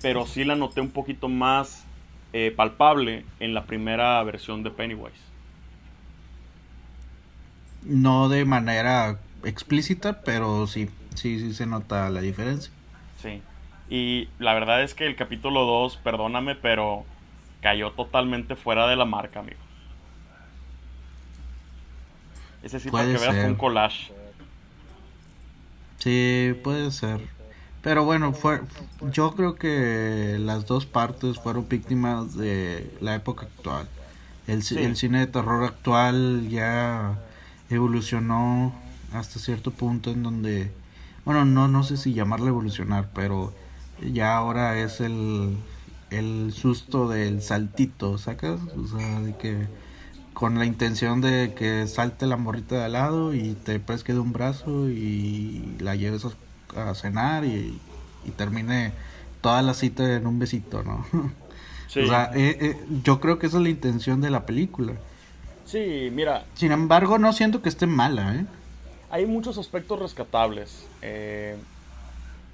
[0.00, 1.84] pero sí la noté un poquito más
[2.32, 5.32] eh, palpable en la primera versión de Pennywise.
[7.82, 12.72] No de manera explícita, pero sí, sí, sí se nota la diferencia.
[13.20, 13.42] Sí.
[13.92, 17.04] Y la verdad es que el capítulo 2, perdóname, pero
[17.60, 19.58] cayó totalmente fuera de la marca, amigo.
[22.62, 24.10] Ese sí, para que veas un collage.
[25.98, 27.20] Sí, puede ser.
[27.82, 28.62] Pero bueno, fue,
[29.10, 33.88] yo creo que las dos partes fueron víctimas de la época actual.
[34.46, 37.18] El, el cine de terror actual ya
[37.68, 38.72] evolucionó
[39.12, 40.72] hasta cierto punto en donde,
[41.26, 43.52] bueno, no, no sé si llamarle evolucionar, pero
[44.12, 45.56] ya ahora es el,
[46.10, 48.60] el susto del saltito, ¿sacas?
[48.76, 49.66] O sea, de que
[50.32, 54.18] con la intención de que salte la morrita de al lado y te pesque de
[54.18, 56.26] un brazo y la lleves
[56.74, 57.78] a, cenar y,
[58.36, 58.92] termine
[59.40, 61.04] toda la cita en un besito, ¿no?
[61.14, 64.94] O sea, eh, eh, yo creo que esa es la intención de la película.
[65.66, 66.46] Sí, mira.
[66.54, 68.46] Sin embargo, no siento que esté mala, ¿eh?
[69.10, 70.86] Hay muchos aspectos rescatables.
[71.02, 71.56] Eh,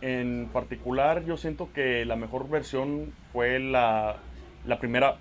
[0.00, 4.16] en particular, yo siento que la mejor versión fue la,
[4.64, 5.16] la, primera,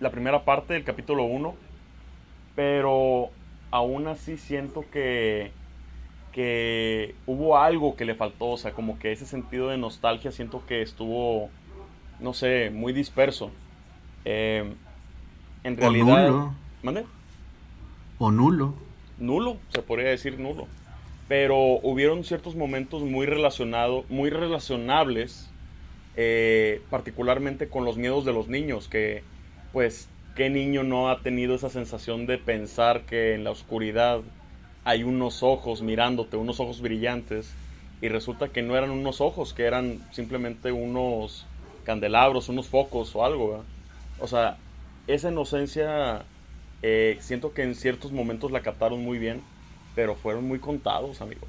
[0.00, 1.54] la primera parte del capítulo 1,
[2.54, 3.30] pero
[3.70, 5.50] aún así siento que,
[6.32, 10.64] que hubo algo que le faltó, o sea, como que ese sentido de nostalgia siento
[10.66, 11.50] que estuvo,
[12.20, 13.50] no sé, muy disperso.
[14.24, 14.72] Eh,
[15.64, 16.28] en realidad...
[16.28, 16.54] O nulo.
[16.82, 17.06] ¿Mande?
[18.18, 18.74] O nulo.
[19.18, 20.66] Nulo, se podría decir nulo
[21.32, 25.48] pero hubieron ciertos momentos muy relacionados, muy relacionables,
[26.14, 29.22] eh, particularmente con los miedos de los niños, que
[29.72, 34.20] pues qué niño no ha tenido esa sensación de pensar que en la oscuridad
[34.84, 37.56] hay unos ojos mirándote, unos ojos brillantes,
[38.02, 41.46] y resulta que no eran unos ojos, que eran simplemente unos
[41.86, 43.64] candelabros, unos focos o algo.
[44.18, 44.58] O sea,
[45.06, 46.26] esa inocencia
[46.82, 49.40] eh, siento que en ciertos momentos la captaron muy bien
[49.94, 51.46] pero fueron muy contados, amigo.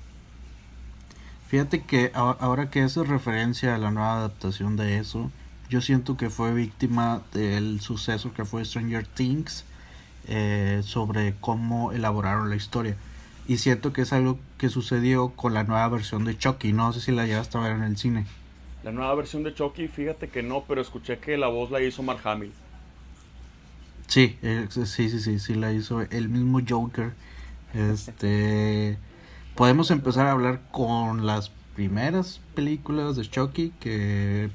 [1.48, 5.30] Fíjate que ahora que haces referencia a la nueva adaptación de eso,
[5.70, 9.66] yo siento que fue víctima del suceso que fue Stranger Things
[10.28, 12.96] eh, sobre cómo elaboraron la historia.
[13.48, 16.74] Y siento que es algo que sucedió con la nueva versión de Chucky.
[16.74, 18.26] No sé si la llevaste a ver en el cine.
[18.84, 22.04] La nueva versión de Chucky, fíjate que no, pero escuché que la voz la hizo
[22.04, 22.52] Mark Hamill.
[24.08, 27.14] Sí, eh, sí, sí, sí, sí, la hizo el mismo Joker.
[27.74, 28.98] Este,
[29.56, 34.50] podemos empezar a hablar con las primeras películas de Chucky que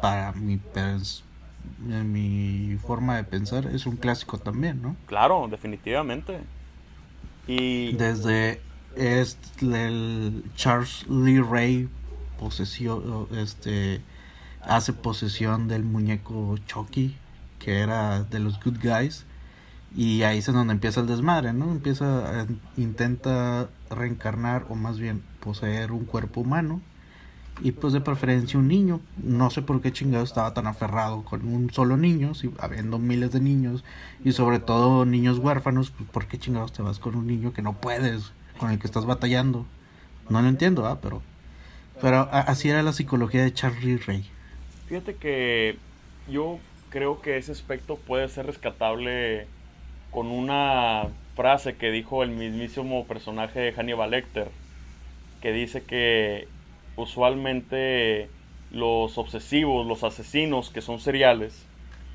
[0.00, 0.60] para mi
[1.78, 4.96] mi forma de pensar es un clásico también, ¿no?
[5.06, 6.40] Claro, definitivamente.
[7.46, 8.60] Y desde
[8.96, 11.88] este, el Charles Lee Ray
[12.38, 14.00] posesión este
[14.62, 17.16] hace posesión del muñeco Chucky
[17.58, 19.24] que era de los good guys
[19.96, 21.70] y ahí es donde empieza el desmadre, ¿no?
[21.70, 26.80] Empieza intenta reencarnar o más bien poseer un cuerpo humano
[27.62, 29.00] y pues de preferencia un niño.
[29.22, 33.32] No sé por qué chingado estaba tan aferrado con un solo niño, si habiendo miles
[33.32, 33.84] de niños
[34.24, 37.62] y sobre todo niños huérfanos, pues ¿por qué chingados te vas con un niño que
[37.62, 39.66] no puedes, con el que estás batallando?
[40.28, 40.98] No lo entiendo, ¿ah?
[41.00, 41.22] Pero,
[42.00, 44.30] pero así era la psicología de Charlie Ray.
[44.86, 45.78] Fíjate que
[46.30, 46.58] yo
[46.90, 49.46] creo que ese aspecto puede ser rescatable
[50.10, 54.48] con una frase que dijo el mismísimo personaje de Hannibal Lecter,
[55.40, 56.48] que dice que
[56.96, 58.28] usualmente
[58.70, 61.64] los obsesivos, los asesinos que son seriales,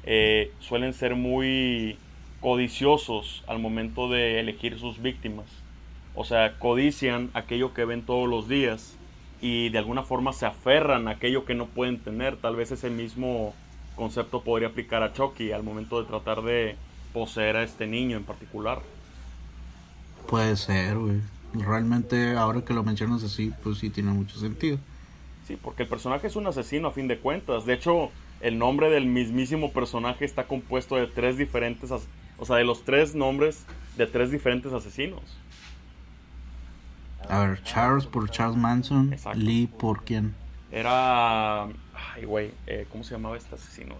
[0.05, 1.97] eh, suelen ser muy
[2.41, 5.45] codiciosos al momento de elegir sus víctimas.
[6.15, 8.97] O sea, codician aquello que ven todos los días
[9.41, 12.35] y de alguna forma se aferran a aquello que no pueden tener.
[12.37, 13.53] Tal vez ese mismo
[13.95, 16.75] concepto podría aplicar a Chucky al momento de tratar de
[17.14, 18.82] poseer a este niño en particular.
[20.28, 21.22] Puede ser, güey
[21.53, 24.78] realmente ahora que lo mencionas así, pues sí tiene mucho sentido.
[25.47, 27.66] Sí, porque el personaje es un asesino a fin de cuentas.
[27.66, 28.11] De hecho,
[28.41, 33.14] el nombre del mismísimo personaje está compuesto de tres diferentes, o sea, de los tres
[33.14, 33.66] nombres
[33.97, 35.22] de tres diferentes asesinos.
[37.30, 40.34] A ver, Charles por Charles Manson, Lee por quién?
[40.72, 43.95] Era, ay güey, eh, ¿cómo se llamaba este asesino?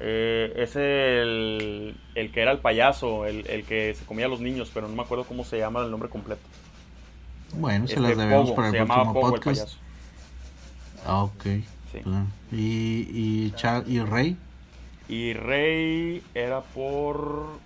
[0.00, 4.40] Eh, es el, el, que era el payaso, el, el, que se comía a los
[4.40, 6.42] niños, pero no me acuerdo cómo se llama el nombre completo.
[7.54, 9.76] Bueno, se las este, debemos para el próximo podcast.
[11.06, 11.44] Ah, ok.
[11.92, 12.00] Sí.
[12.50, 13.54] ¿Y, y,
[13.86, 14.36] ¿Y Rey?
[15.08, 17.60] Y Rey era por...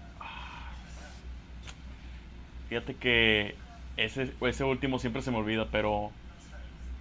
[2.69, 3.55] Fíjate que
[3.97, 6.11] ese, ese último siempre se me olvida, pero...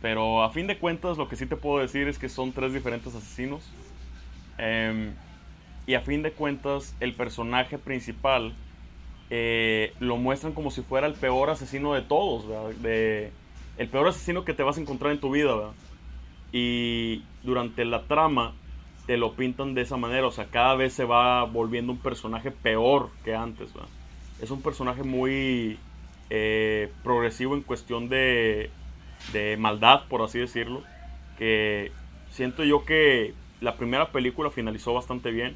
[0.02, 2.72] Pero a fin de cuentas lo que sí te puedo decir es que son tres
[2.72, 3.64] diferentes asesinos
[4.58, 5.14] Em,
[5.86, 8.54] y a fin de cuentas, el personaje principal
[9.30, 12.48] eh, lo muestran como si fuera el peor asesino de todos,
[12.82, 13.32] De,
[13.78, 15.54] el peor asesino que te vas a encontrar en tu vida,
[16.52, 18.54] Y durante la trama
[19.06, 22.52] te lo pintan de esa manera, o sea, cada vez se va volviendo un personaje
[22.52, 23.70] peor que antes,
[24.42, 25.78] Es un personaje muy
[26.30, 28.70] eh, progresivo en cuestión de,
[29.32, 30.84] de maldad, por así decirlo,
[31.38, 31.92] que
[32.32, 35.56] siento yo que la primera película finalizó bastante bien.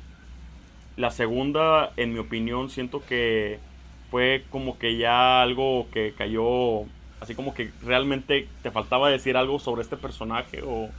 [0.97, 3.59] La segunda, en mi opinión, siento que
[4.09, 6.83] fue como que ya algo que cayó,
[7.21, 10.89] así como que realmente te faltaba decir algo sobre este personaje o,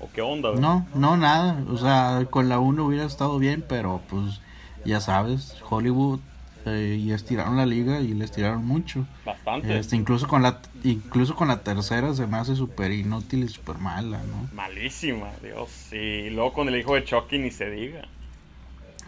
[0.00, 0.52] o qué onda.
[0.52, 1.64] No, no, nada.
[1.70, 4.40] O sea, con la 1 hubiera estado bien, pero pues
[4.84, 6.20] ya sabes, Hollywood
[6.66, 9.06] eh, y estiraron la liga y le estiraron mucho.
[9.24, 9.78] Bastante.
[9.78, 13.78] Este, incluso con la incluso con la tercera se me hace súper inútil y súper
[13.78, 14.48] mala, ¿no?
[14.54, 15.92] Malísima, Dios.
[15.92, 18.02] Y luego con el hijo de Chucky ni se diga.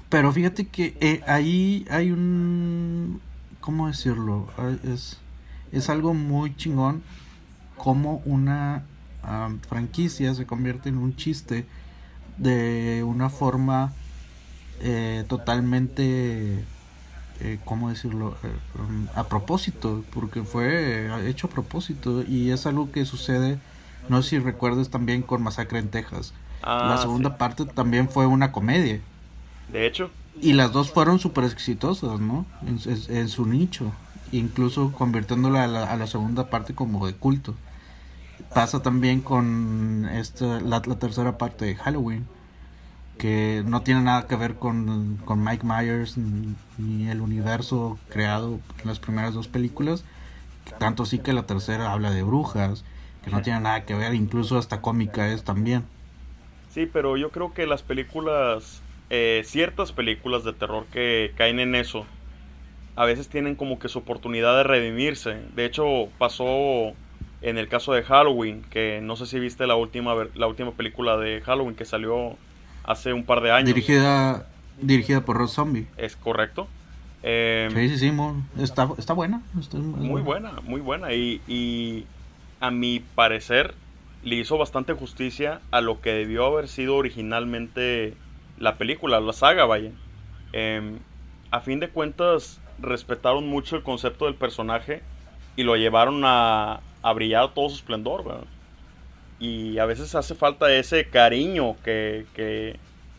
[0.08, 3.20] Pero fíjate que eh, ahí hay un
[3.60, 4.48] ¿cómo decirlo?
[4.84, 5.18] Es
[5.72, 7.02] es algo muy chingón
[7.76, 8.84] como una
[9.68, 11.66] franquicia se convierte en un chiste
[12.36, 13.92] de una forma
[14.80, 16.64] eh, totalmente
[17.40, 18.36] eh, ¿cómo decirlo?
[18.42, 23.58] Eh, um, a propósito, porque fue hecho a propósito y es algo que sucede,
[24.08, 26.32] no sé si recuerdas también con Masacre en Texas.
[26.62, 29.00] Ah, la segunda parte también fue una comedia.
[29.70, 30.10] De hecho.
[30.40, 32.44] Y las dos fueron súper exitosas, ¿no?
[33.08, 33.92] En, su nicho,
[34.32, 37.54] incluso convirtiéndola a la, a la, segunda parte como de culto.
[38.52, 42.26] Pasa también con esta, la tercera parte de Halloween
[43.18, 48.98] que no tiene nada que ver con, Mike Myers ni, el universo creado en las
[48.98, 50.04] primeras dos películas.
[50.78, 52.84] Tanto sí que la tercera habla de brujas,
[53.22, 55.84] que no tiene nada que ver, incluso hasta cómica es también.
[56.70, 61.74] Sí, pero yo creo que las películas, eh, ciertas películas de terror que caen en
[61.74, 62.06] eso,
[62.96, 65.40] a veces tienen como que su oportunidad de redimirse.
[65.54, 66.94] De hecho, pasó
[67.42, 71.16] en el caso de Halloween, que no sé si viste la última, la última película
[71.16, 72.36] de Halloween que salió
[72.84, 73.66] hace un par de años.
[73.66, 74.46] Dirigida,
[74.80, 75.86] dirigida por Rob Zombie.
[75.96, 76.68] Es correcto.
[77.22, 78.12] Eh, sí, sí, sí,
[78.62, 79.42] está, está buena.
[79.80, 81.12] muy buena, muy buena.
[81.14, 82.04] Y, y
[82.60, 83.74] a mi parecer,
[84.22, 88.14] le hizo bastante justicia a lo que debió haber sido originalmente
[88.58, 89.90] la película, la saga, vaya.
[90.52, 90.98] Em,
[91.50, 95.02] a fin de cuentas, respetaron mucho el concepto del personaje
[95.56, 98.44] y lo llevaron a, a brillar todo su esplendor, ¿verdad?
[99.38, 102.78] Y a veces hace falta ese cariño que,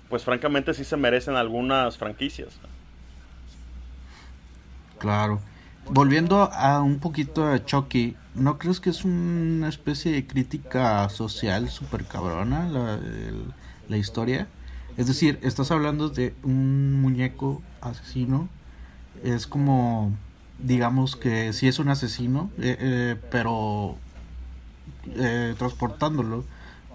[0.10, 2.50] pues francamente sí se merecen algunas franquicias.
[4.98, 5.40] Claro.
[5.90, 11.70] Volviendo a un poquito a Chucky, ¿no crees que es una especie de crítica social
[11.70, 13.00] súper cabrona la,
[13.88, 14.48] la historia?
[14.98, 18.48] Es decir, estás hablando de un muñeco asesino.
[19.24, 20.14] Es como,
[20.60, 23.98] digamos que sí es un asesino, eh, eh, pero
[25.16, 26.44] eh, transportándolo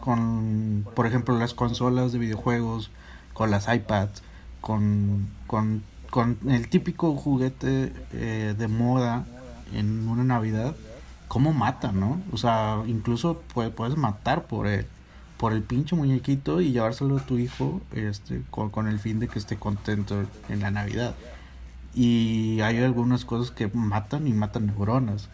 [0.01, 2.91] con, por ejemplo, las consolas de videojuegos,
[3.33, 4.23] con las iPads,
[4.61, 9.25] con, con, con el típico juguete eh, de moda
[9.75, 10.75] en una Navidad,
[11.29, 12.21] ¿cómo mata, no?
[12.33, 14.87] O sea, incluso puedes matar por el,
[15.37, 19.29] por el pinche muñequito y llevárselo a tu hijo este, con, con el fin de
[19.29, 21.15] que esté contento en la Navidad.
[21.95, 25.29] Y hay algunas cosas que matan y matan neuronas.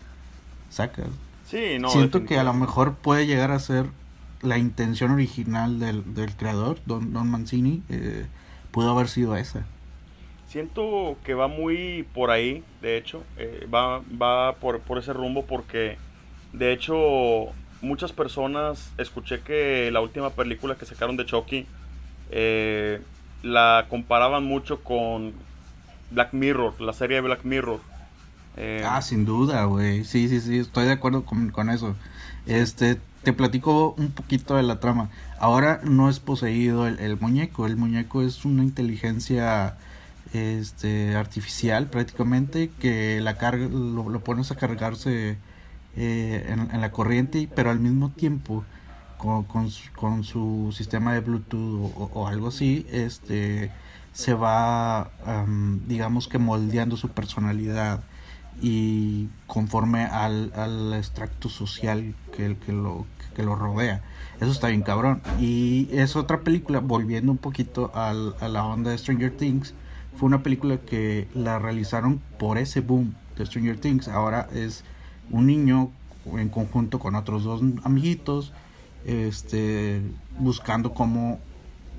[0.70, 1.08] ¿Sacas?
[1.46, 3.86] Sí, no, Siento que a lo mejor puede llegar a ser
[4.42, 8.26] la intención original del, del creador, Don, Don Mancini, eh,
[8.72, 9.64] pudo haber sido esa.
[10.48, 15.44] Siento que va muy por ahí, de hecho, eh, va, va por, por ese rumbo
[15.44, 15.98] porque,
[16.52, 17.46] de hecho,
[17.80, 21.66] muchas personas, escuché que la última película que sacaron de Chucky,
[22.30, 23.00] eh,
[23.42, 25.32] la comparaban mucho con
[26.10, 27.80] Black Mirror, la serie de Black Mirror.
[28.56, 30.04] Eh, ah, sin duda, güey.
[30.04, 31.94] Sí, sí, sí, estoy de acuerdo con, con, eso.
[32.46, 35.10] Este, te platico un poquito de la trama.
[35.38, 39.76] Ahora no es poseído el, muñeco, el muñeco es una inteligencia
[40.32, 45.38] este artificial prácticamente que la carga lo, lo pones a cargarse
[45.96, 48.64] eh, en, la corriente pero al mismo tiempo
[49.18, 53.70] con, con, su, sistema de bluetooth o, algo así este
[54.12, 55.10] se va
[55.86, 58.02] digamos que moldeando su personalidad
[58.60, 64.02] y conforme al, al extracto social que, que, lo, que lo rodea.
[64.40, 65.22] Eso está bien cabrón.
[65.38, 69.74] Y es otra película, volviendo un poquito al, a la onda de Stranger Things,
[70.16, 74.08] fue una película que la realizaron por ese boom de Stranger Things.
[74.08, 74.84] Ahora es
[75.30, 75.90] un niño
[76.26, 78.52] en conjunto con otros dos amiguitos,
[79.04, 80.02] este,
[80.38, 81.38] buscando cómo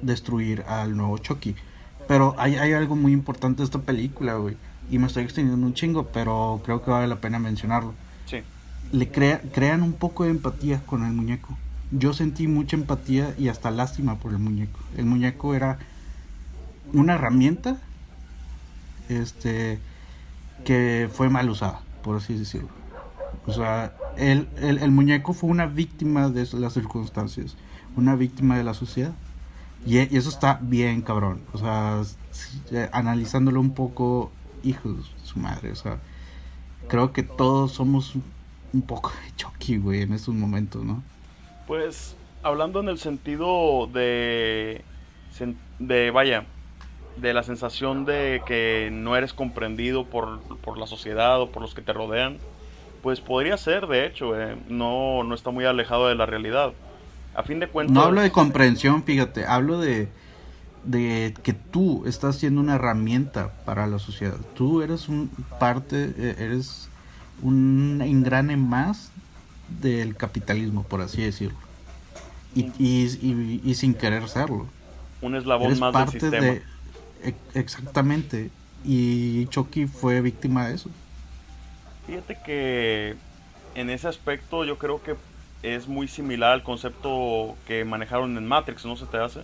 [0.02, 1.56] destruir al nuevo Chucky.
[2.08, 4.56] Pero hay, hay algo muy importante de esta película, güey
[4.90, 7.94] y me estoy extendiendo un chingo, pero creo que vale la pena mencionarlo.
[8.26, 8.38] Sí.
[8.92, 11.58] Le crea, crean un poco de empatía con el muñeco.
[11.92, 14.80] Yo sentí mucha empatía y hasta lástima por el muñeco.
[14.98, 15.80] El muñeco era
[16.94, 17.78] una herramienta
[19.10, 19.80] este
[20.66, 22.70] que fue mal usada, por así decirlo.
[23.46, 27.56] O sea, el, el, el muñeco fue una víctima de las circunstancias,
[27.96, 29.14] una víctima de la sociedad.
[29.86, 31.42] Y, y eso está bien cabrón.
[31.54, 32.02] O sea,
[32.92, 34.32] analizándolo un poco
[34.64, 35.72] hijos de su madre.
[35.72, 36.00] O sea,
[36.88, 38.16] creo que todos somos
[38.74, 41.04] un poco de Chucky, güey, en estos momentos, ¿no?
[41.68, 44.84] Pues, hablando en el sentido de.
[45.80, 46.46] de vaya.
[47.18, 51.74] De la sensación de que no eres comprendido por, por la sociedad o por los
[51.74, 52.38] que te rodean,
[53.02, 56.74] pues podría ser, de hecho, eh, no, no está muy alejado de la realidad.
[57.34, 57.96] A fin de cuentas.
[57.96, 60.10] No hablo de comprensión, fíjate, hablo de,
[60.88, 64.38] de que tú estás siendo una herramienta para la sociedad.
[64.56, 65.30] Tú eres un
[65.60, 66.90] parte, eh, eres
[67.42, 69.12] un engrane más
[69.82, 71.58] del capitalismo, por así decirlo.
[72.56, 74.66] Y, y, y, y sin querer serlo.
[75.22, 76.46] Un eslabón eres más parte del sistema.
[76.46, 78.50] De, exactamente.
[78.86, 80.90] Y Chucky fue víctima de eso.
[82.08, 83.16] Fíjate que
[83.76, 85.16] en ese aspecto yo creo que
[85.64, 89.42] es muy similar al concepto que manejaron en Matrix, ¿no se te hace?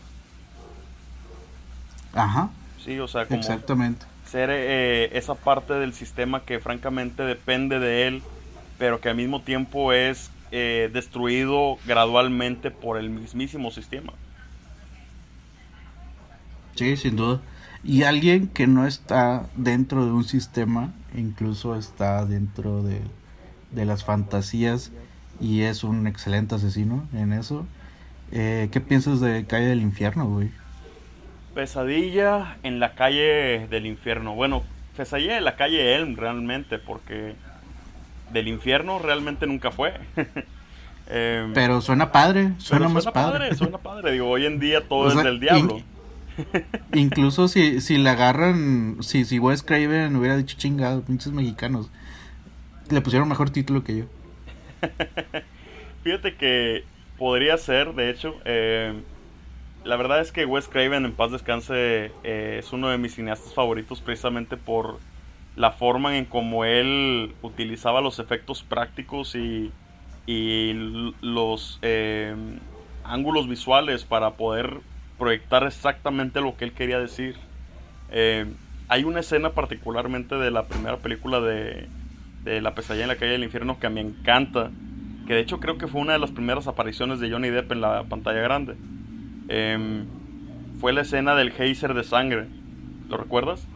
[2.14, 2.50] Ajá.
[2.84, 4.06] Sí, o sea, como Exactamente.
[4.30, 8.24] ser eh, esa parte del sistema que francamente depende de él,
[8.78, 14.14] pero que al mismo tiempo es eh, destruido gradualmente por el mismísimo sistema.
[16.76, 17.42] Sí, sin duda.
[17.84, 23.02] Y alguien que no está dentro de un sistema, incluso está dentro de,
[23.72, 24.92] de las fantasías
[25.40, 27.68] y es un excelente asesino en eso.
[28.32, 30.52] Eh, ¿Qué piensas de Calle del Infierno, güey?
[31.54, 34.34] Pesadilla en la calle del infierno.
[34.36, 34.64] Bueno,
[34.98, 37.36] pesadilla en la calle Elm realmente, porque
[38.32, 39.94] del infierno realmente nunca fue.
[41.08, 43.40] eh, pero suena padre, suena, más suena padre.
[43.40, 43.56] padre.
[43.56, 45.78] Suena padre, digo, hoy en día todo O es sea, del diablo.
[45.78, 45.86] in-
[46.94, 51.92] Incluso si, si le agarran, si, si Wes Craven hubiera dicho chingado, pinches mexicanos,
[52.90, 54.06] le pusieron mejor título que yo.
[56.04, 56.84] Fíjate que
[57.18, 58.36] podría ser, de hecho.
[58.46, 58.94] Eh,
[59.84, 63.54] la verdad es que Wes Craven, en paz descanse, eh, es uno de mis cineastas
[63.54, 65.00] favoritos precisamente por
[65.56, 69.72] la forma en cómo él utilizaba los efectos prácticos y,
[71.22, 72.34] los eh,
[73.04, 74.80] ángulos visuales para poder
[75.20, 77.36] proyectar exactamente lo que él quería decir.
[78.10, 78.46] Eh,
[78.88, 81.90] hay una escena particularmente de la primera película de,
[82.46, 84.72] de La pesadilla en la calle del infierno que me encanta,
[85.28, 87.82] que de hecho creo que fue una de las primeras apariciones de Johnny Depp en
[87.82, 88.76] la pantalla grande.
[89.48, 90.06] Em,
[90.80, 92.48] fue la escena del geyser de sangre.
[93.10, 93.68] ¿Lo recuerdas?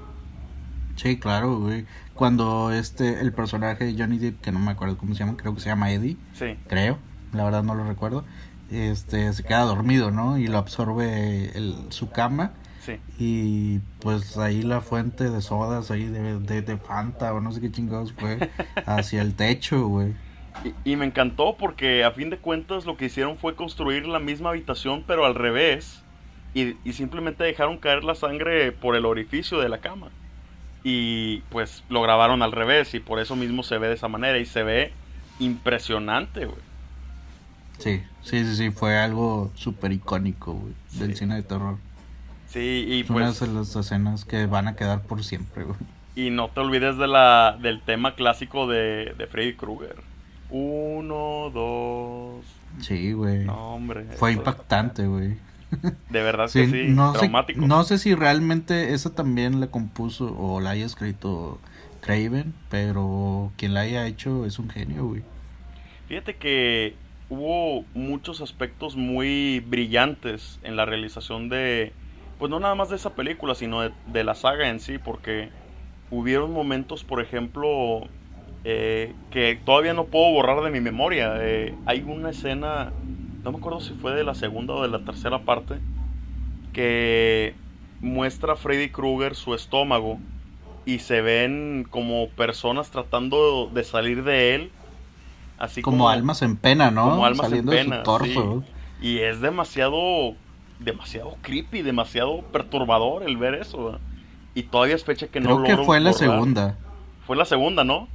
[0.96, 1.86] Sí, claro, güey.
[2.14, 5.54] Cuando este, el personaje de Johnny Depp, que no me acuerdo cómo se llama, creo
[5.54, 6.18] que se llama Eddie.
[6.34, 6.58] Sí.
[6.68, 6.98] Creo,
[7.34, 8.26] la verdad no lo recuerdo.
[8.72, 10.38] Este, se queda dormido, ¿no?
[10.38, 12.54] Y lo absorbe el, su cama.
[12.82, 13.00] Sí.
[13.20, 17.62] Y pues ahí la fuente de sodas, ahí de, de, de Fanta o no sé
[17.62, 18.50] qué chingados fue,
[18.86, 20.14] hacia el techo, güey.
[20.84, 24.50] Y, me encantó porque a fin de cuentas lo que hicieron fue construir la misma
[24.50, 26.02] habitación pero al revés
[26.54, 30.08] y, simplemente dejaron caer la sangre por el orificio de la cama.
[30.84, 34.40] Y pues lo grabaron al revés y por eso mismo se ve de esa manera
[34.40, 34.92] y se ve
[35.40, 36.60] impresionante, güey.
[37.78, 41.78] Sí, sí, sí, sí, fue algo súper icónico, güey, del cine de terror.
[42.48, 43.40] Sí, y pues...
[43.40, 45.78] Una de las escenas que van a quedar por siempre, güey.
[46.16, 50.07] Y no te olvides de la, del tema clásico de, de Freddy Krueger.
[50.50, 52.46] Uno, dos.
[52.80, 53.46] Sí, güey.
[53.46, 54.06] No, hombre.
[54.16, 55.36] Fue impactante, güey.
[56.10, 57.60] De verdad que sí, no traumático.
[57.60, 61.60] Sé, no sé si realmente esa también la compuso o la haya escrito
[62.00, 65.24] Craven, pero quien la haya hecho es un genio, güey.
[66.08, 66.96] Fíjate que
[67.30, 71.92] hubo muchos aspectos muy brillantes en la realización de,
[72.40, 75.50] pues no nada más de esa película, sino de, de la saga en sí, porque
[76.10, 78.08] hubieron momentos, por ejemplo,
[78.64, 81.36] eh, que todavía no puedo borrar de mi memoria.
[81.40, 82.92] Eh, hay una escena,
[83.44, 85.76] no me acuerdo si fue de la segunda o de la tercera parte,
[86.74, 87.56] que
[88.02, 90.20] muestra a Freddy Krueger su estómago
[90.86, 94.72] y se ven como personas tratando de salir de él.
[95.58, 97.10] Así como, almas en pena, ¿no?
[97.10, 98.04] Como almas en pena.
[99.02, 100.34] Y es demasiado,
[100.80, 104.00] demasiado creepy, demasiado perturbador el ver eso.
[104.54, 106.78] Y todavía es fecha que no Creo que fue la segunda.
[107.26, 108.08] Fue la segunda, ¿no?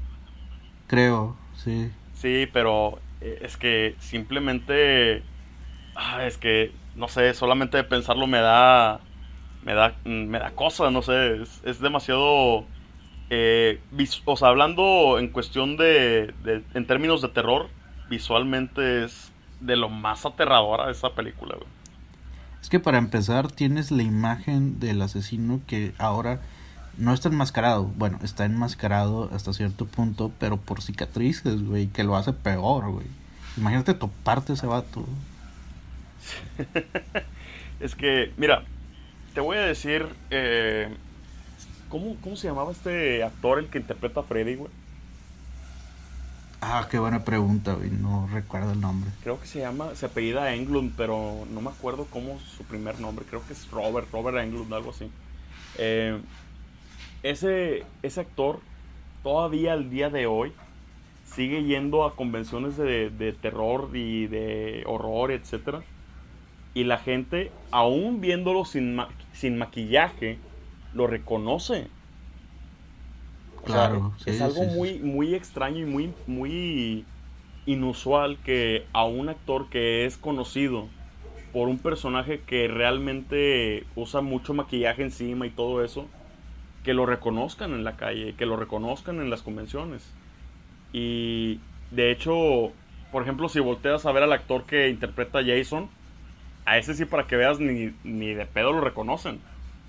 [0.93, 1.91] Creo, sí.
[2.13, 5.23] Sí, pero eh, es que simplemente.
[5.95, 9.01] Ah, es que, no sé, solamente de pensarlo me da.
[9.65, 11.43] Me da, me da cosa, no sé.
[11.65, 12.67] Es, demasiado.
[13.31, 13.81] Eh,
[14.27, 17.71] o sea, hablando en cuestión de, de, En términos de terror,
[18.11, 21.57] visualmente es de lo más aterradora esa película,
[22.61, 26.43] Es que para empezar, tienes la imagen del asesino que ahora
[26.99, 27.85] no está enmascarado.
[27.85, 33.07] Bueno, está enmascarado hasta cierto punto, pero por cicatrices, güey, que lo hace peor, güey.
[33.57, 35.07] Imagínate toparte ese vato.
[37.81, 38.65] es que, mira,
[39.35, 40.95] te voy a decir, eh,
[41.89, 44.71] ¿cómo, ¿cómo se llamaba este actor el que interpreta a Freddy, güey?
[46.65, 47.91] Ah, qué buena pregunta, güey.
[47.91, 49.11] No recuerdo el nombre.
[49.25, 53.25] Creo que se llama, se apellida Englund, pero no me acuerdo cómo su primer nombre.
[53.29, 55.11] Creo que es Robert, Robert Englund, algo así.
[55.79, 56.21] Eh,
[57.23, 58.61] ese, ese actor
[59.23, 60.53] todavía al día de hoy
[61.25, 65.83] sigue yendo a convenciones de, terror y de horror, etc.
[66.75, 68.99] Y la gente, aún viéndolo sin,
[69.33, 70.39] sin maquillaje,
[70.95, 71.89] lo reconoce.
[73.65, 77.05] Claro, es algo muy, muy extraño y muy, muy
[77.65, 80.89] inusual que a un actor que es conocido
[81.53, 86.09] por un personaje que realmente usa mucho maquillaje encima y todo eso,
[86.83, 90.13] que lo reconozcan en la calle, que lo reconozcan en las convenciones.
[90.93, 91.61] Y
[91.91, 92.73] de hecho,
[93.11, 95.89] por ejemplo, si volteas a ver al actor que interpreta a Jason,
[96.65, 99.41] a ese sí para que veas ni, ni de pedo lo reconocen.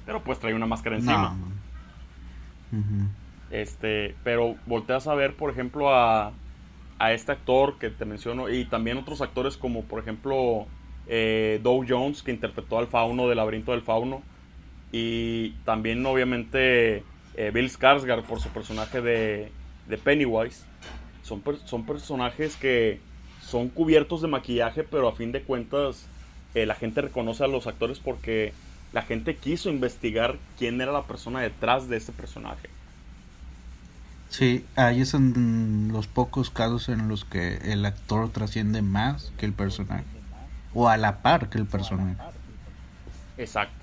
[0.05, 1.35] Pero pues trae una máscara encima.
[3.51, 6.33] Este, pero volteas a ver, por ejemplo, a,
[6.99, 10.67] a este actor que te menciono y también otros actores como, por ejemplo,
[11.07, 14.21] eh, Dow Jones, que interpretó al fauno del laberinto del fauno
[14.93, 19.51] y también, obviamente, eh, Bill Skarsgård por su personaje de,
[20.03, 20.63] Pennywise.
[21.23, 22.99] Son, son personajes que
[23.41, 26.05] son cubiertos de maquillaje, pero a fin de cuentas
[26.53, 28.53] eh, la gente reconoce a los actores porque
[28.93, 32.69] la gente quiso investigar quién era la persona detrás de ese personaje.
[34.29, 39.53] Sí, ahí son los pocos casos en los que el actor trasciende más que el
[39.53, 40.05] personaje.
[40.75, 42.15] O a la par que el personaje.
[43.37, 43.82] Exacto.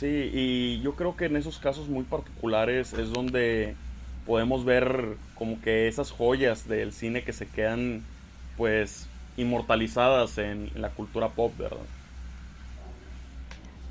[0.00, 3.76] Sí, y yo creo que en esos casos muy particulares es donde
[4.24, 8.02] podemos ver como que esas joyas del cine que se quedan
[8.56, 11.84] pues inmortalizadas en, la cultura pop, ¿verdad?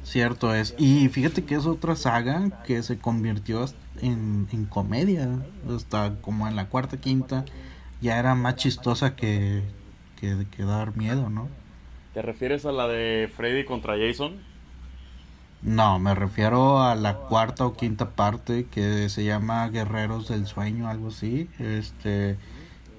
[0.04, 0.74] Cierto es.
[0.80, 3.66] Y fíjate que es otra saga que se convirtió
[4.02, 5.30] en, en comedia.
[5.70, 7.46] Hasta como en la cuarta, quinta,
[8.02, 9.62] ya era más chistosa que,
[10.20, 11.50] que, que dar miedo, ¿no?
[12.16, 14.49] ¿Te refieres a la de Freddy contra Jason?
[15.62, 20.88] No, me refiero a la cuarta o quinta parte que se llama Guerreros del Sueño,
[20.88, 21.50] algo así.
[21.60, 22.38] Este,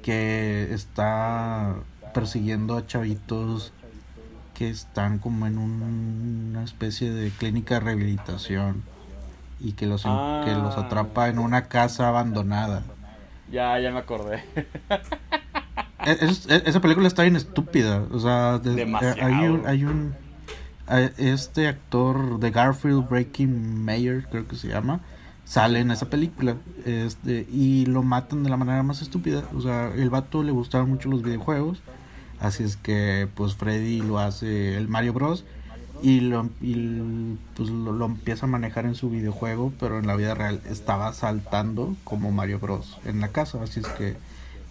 [0.02, 1.74] que está
[2.12, 3.72] persiguiendo a chavitos
[4.54, 8.82] que están como en una especie de clínica de rehabilitación
[9.58, 10.84] y que los, que los ah.
[10.86, 12.82] atrapa en una casa abandonada.
[13.50, 14.44] Ya, ya me acordé.
[16.02, 18.02] E, e, esa película está bien estúpida.
[18.10, 20.14] O sea, hay un, hay un
[20.90, 25.00] este actor de Garfield, Breaking Mayer, creo que se llama,
[25.44, 26.56] sale en esa película.
[26.84, 29.44] Este, y lo matan de la manera más estúpida.
[29.54, 31.82] O sea, el vato le gustaban mucho los videojuegos.
[32.40, 35.44] Así es que, pues, Freddy lo hace el Mario Bros.
[36.02, 40.34] Y, lo, y pues, lo, empieza a manejar en su videojuego, pero en la vida
[40.34, 42.98] real estaba saltando como Mario Bros.
[43.04, 43.62] en la casa.
[43.62, 44.16] Así es que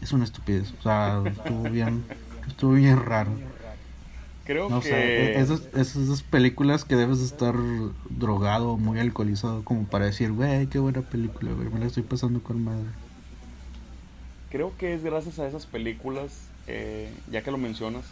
[0.01, 0.73] es una estupidez.
[0.79, 2.03] O sea, estuvo bien,
[2.47, 3.31] estuvo bien raro.
[4.49, 4.81] Creo que.
[4.81, 7.53] Sé, esas, esas películas que debes estar
[8.09, 12.41] drogado, muy alcoholizado, como para decir, güey, qué buena película, güey, me la estoy pasando
[12.41, 12.87] con madre.
[14.49, 18.05] Creo que es gracias a esas películas, eh, ya que lo mencionas,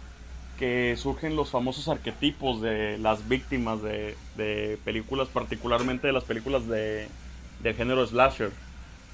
[0.59, 6.67] que surgen los famosos arquetipos de las víctimas de, de películas, particularmente de las películas
[6.67, 7.07] de,
[7.63, 8.51] del género slasher.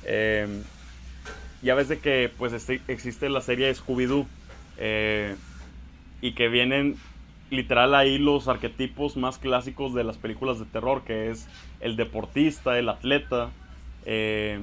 [0.04, 0.62] Eh,
[1.62, 4.28] ya ves de que pues este, existe la serie Scooby-Doo
[4.76, 5.38] eh,
[6.20, 6.98] y que vienen
[7.54, 11.48] literal ahí los arquetipos más clásicos de las películas de terror, que es
[11.80, 13.50] el deportista, el atleta.
[14.06, 14.60] Eh,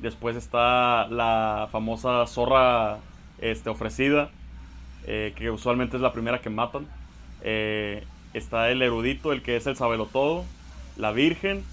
[0.00, 2.98] después está la famosa zorra
[3.40, 4.30] este, ofrecida,
[5.06, 6.86] eh, que usualmente es la primera que matan.
[7.42, 8.04] Eh,
[8.34, 10.44] está el erudito, el que es el todo,
[10.96, 11.64] la virgen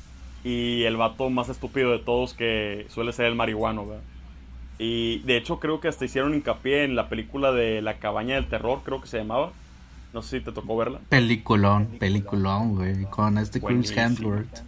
[0.44, 3.88] y el vato más estúpido de todos que suele ser el marihuano.
[4.78, 8.50] Y de hecho creo que hasta hicieron hincapié en la película de La cabaña del
[8.50, 9.54] terror, creo que se llamaba
[10.14, 11.00] no sé si te tocó verla.
[11.10, 14.64] Peliculón, peliculón, güey, con este Chris Hemsworth.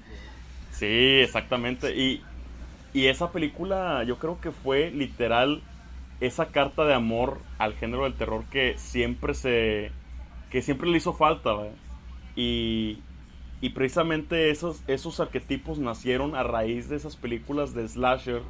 [0.71, 1.95] Sí, exactamente.
[1.95, 2.21] Y,
[2.93, 5.61] y esa película yo creo que fue literal
[6.19, 9.91] esa carta de amor al género del terror que siempre se
[10.51, 11.51] que siempre le hizo falta
[12.35, 12.99] y,
[13.59, 18.41] y precisamente esos esos arquetipos nacieron a raíz de esas películas de slasher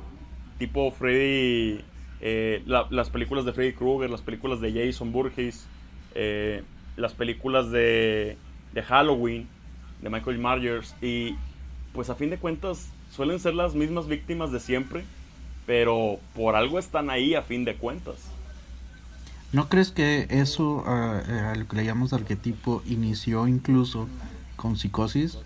[0.59, 1.83] tipo Freddy
[2.19, 5.65] eh, las películas de Freddy Krueger las películas de Jason Burgess
[6.13, 6.63] eh,
[6.95, 8.37] las películas de,
[8.73, 9.47] de Halloween,
[10.01, 11.35] de Michael Myers, y
[11.93, 15.03] pues a fin de cuentas suelen ser las mismas víctimas de siempre,
[15.65, 18.15] pero por algo están ahí a fin de cuentas.
[19.51, 24.09] ¿No crees que eso, a lo que le llamamos arquetipo, inició incluso
[24.55, 25.37] con psicosis?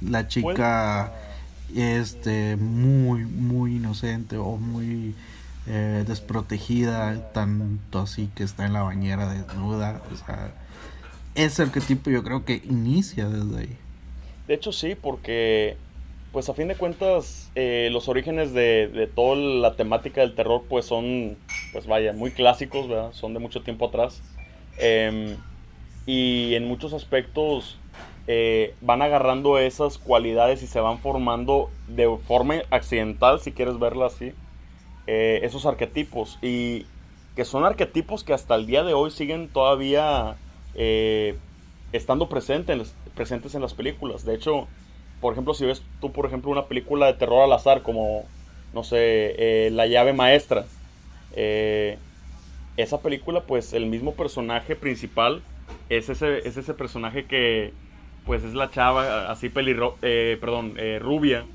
[0.00, 1.12] La chica,
[1.74, 5.16] este, muy, muy inocente o muy
[5.66, 10.52] eh, desprotegida, tanto así que está en la bañera desnuda, o sea,
[11.34, 13.76] ese arquetipo yo creo que inicia desde ahí.
[14.46, 15.76] De hecho sí, porque
[16.32, 20.64] pues a fin de cuentas eh, los orígenes de, de, toda la temática del terror
[20.68, 21.36] pues son,
[21.72, 23.12] pues vaya, muy clásicos, ¿verdad?
[23.12, 24.20] Son de mucho tiempo atrás.
[24.78, 25.36] Em,
[26.06, 27.78] y en muchos aspectos
[28.26, 34.06] eh, van agarrando esas cualidades y se van formando de forma accidental, si quieres verla
[34.06, 34.32] así,
[35.06, 36.38] eh, esos arquetipos.
[36.42, 36.86] Y
[37.36, 40.36] que son arquetipos que hasta el día de hoy siguen todavía
[40.74, 41.36] eh,
[41.92, 44.24] estando presentes, presentes en las películas.
[44.24, 44.68] De hecho,
[45.20, 48.24] por ejemplo, si ves tú, por ejemplo, una película de terror al azar como,
[48.72, 50.66] no sé, eh, La llave maestra,
[51.36, 51.98] eh,
[52.76, 55.42] esa película, pues el mismo personaje principal
[55.88, 57.72] es ese, es ese personaje que,
[58.24, 61.46] pues es la chava así pelirro, perdón, rubia,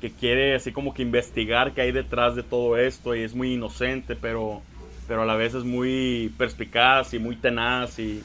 [0.00, 3.54] que quiere así como que investigar qué hay detrás de todo esto y es muy
[3.54, 4.62] inocente, pero,
[5.06, 8.22] pero a la vez es muy perspicaz y muy tenaz y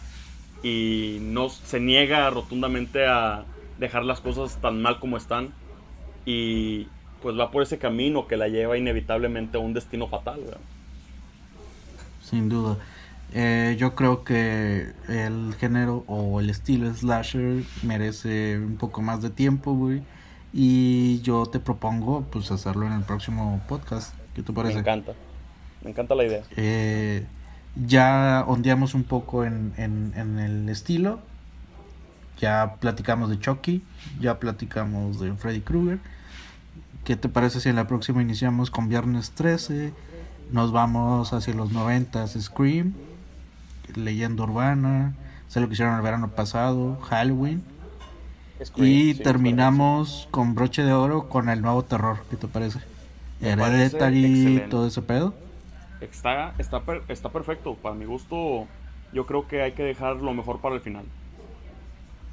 [0.64, 3.46] y no se niega rotundamente a
[3.80, 5.50] dejar las cosas tan mal como están
[6.26, 6.88] y
[7.22, 10.40] pues va por ese camino que la lleva inevitablemente a un destino fatal.
[12.24, 12.78] Sin duda.
[13.34, 19.30] Eh, yo creo que el género o el estilo slasher merece un poco más de
[19.30, 20.02] tiempo, güey.
[20.54, 24.14] Y yo te propongo pues hacerlo en el próximo podcast.
[24.36, 24.76] ¿Qué te parece?
[24.76, 25.14] Me encanta.
[25.84, 26.44] Me encanta la idea.
[26.58, 27.26] Eh,
[27.76, 31.20] ya ondeamos un poco en, en, el estilo.
[32.40, 33.84] Ya platicamos de Chucky,
[34.20, 36.00] ya platicamos de Freddy Krueger.
[37.04, 39.94] ¿Qué te parece si en la próxima iniciamos con Viernes 13?
[40.52, 42.94] Nos vamos hacia los 90 Scream.
[43.96, 45.14] Leyenda Urbana,
[45.48, 47.64] sé lo que hicieron el verano pasado, Halloween.
[48.76, 52.80] y terminamos con broche de oro con el nuevo terror, ¿qué te parece?
[53.42, 55.34] Hereditary, todo ese pedo.
[56.02, 58.68] Está, está, está perfecto, para mi gusto
[59.14, 61.04] yo creo que hay que dejar lo mejor para el final.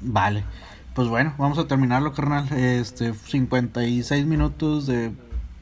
[0.01, 0.43] Vale,
[0.95, 2.51] pues bueno, vamos a terminarlo, carnal.
[2.53, 5.11] Este, 56 minutos de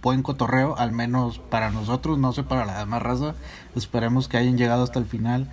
[0.01, 3.35] buen cotorreo, al menos para nosotros, no sé para la demás raza.
[3.75, 5.51] Esperemos que hayan llegado hasta el final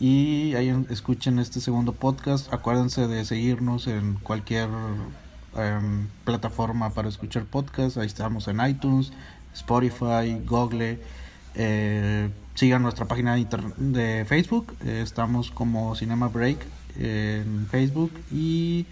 [0.00, 2.52] y hayan, escuchen este segundo podcast.
[2.52, 4.68] Acuérdense de seguirnos en cualquier
[5.56, 7.98] em, plataforma para escuchar podcast.
[7.98, 9.12] Ahí estamos en iTunes,
[9.54, 10.98] Spotify, Google.
[11.54, 13.46] Eh, sigan nuestra página de,
[13.76, 14.74] de Facebook.
[14.84, 16.58] Eh, estamos como Cinema Break
[16.98, 18.12] en Facebook.
[18.30, 18.86] Y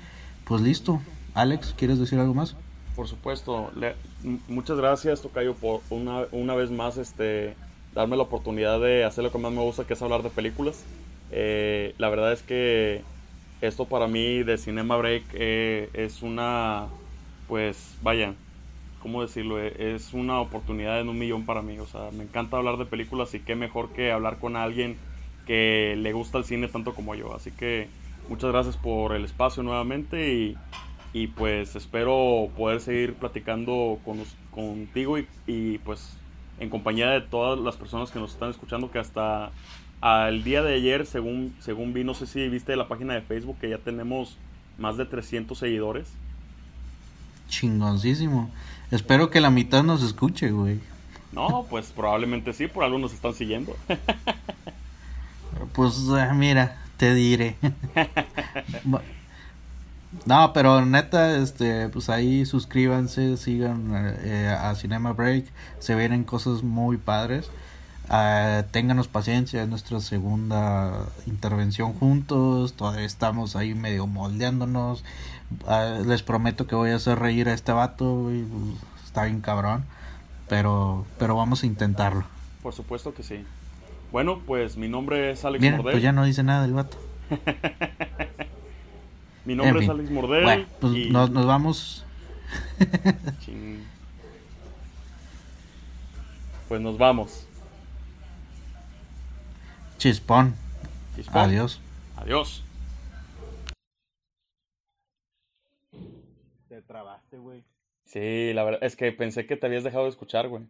[0.45, 1.01] pues listo.
[1.35, 2.57] Alex, ¿quieres decir algo más?
[2.97, 3.71] Por supuesto.
[4.49, 7.55] muchas gracias, Tocayo, por una, una vez más este,
[7.95, 10.83] darme la oportunidad de hacer lo que más me gusta, que es hablar de películas.
[11.31, 13.03] Eh, la verdad es que
[13.61, 16.87] esto para mí de Cinema Break es una,
[17.47, 18.35] pues vaya,
[19.01, 19.61] ¿cómo decirlo?
[19.61, 21.78] E, es una oportunidad en un millón para mí.
[21.78, 24.96] O sea, me encanta hablar de películas y qué mejor que hablar con alguien
[25.46, 27.34] que le gusta el cine tanto como yo.
[27.34, 27.88] Así que
[28.28, 30.57] muchas gracias por el espacio nuevamente y,
[31.12, 34.22] y pues espero poder seguir platicando con,
[34.53, 36.16] contigo y, y, pues
[36.61, 39.51] en compañía de todas las personas que nos están escuchando que hasta
[40.01, 43.59] al día de ayer, según, según vi, no sé si viste la página de Facebook
[43.61, 44.36] que ya tenemos
[44.78, 46.09] más de 300 seguidores.
[47.48, 48.51] Chingoncísimo.
[48.91, 50.80] Espero que la mitad nos escuche, güey.
[51.32, 53.76] No, pues probablemente sí, por algo nos están siguiendo.
[55.72, 57.57] pues eh, mira, te diré.
[60.26, 63.93] no, pero neta, este, pues ahí suscríbanse, sigan
[64.24, 65.47] eh, a Cinema Break,
[65.78, 67.51] se vienen cosas muy padres.
[68.12, 75.05] Uh, ténganos paciencia, es nuestra segunda intervención juntos, todavía estamos ahí medio moldeándonos,
[76.07, 79.84] les prometo que voy a hacer reír a este vato, y, pues, está bien cabrón.
[80.48, 82.24] Pero, pero vamos a intentarlo.
[82.62, 83.44] Por supuesto que sí.
[84.12, 85.92] Bueno, pues mi nombre es Alex Mordel.
[85.92, 86.96] Pues ya no dice nada el vato.
[89.44, 90.66] mi nombre es Alex Mordel.
[90.80, 92.05] pues nos, nos, vamos.
[96.68, 97.46] pues nos vamos.
[99.98, 100.57] Chispón.
[101.14, 101.42] Chispón.
[101.42, 101.80] Adiós.
[102.16, 102.64] Adiós.
[108.05, 110.64] Sí, la verdad es que pensé que te habías dejado de escuchar, güey.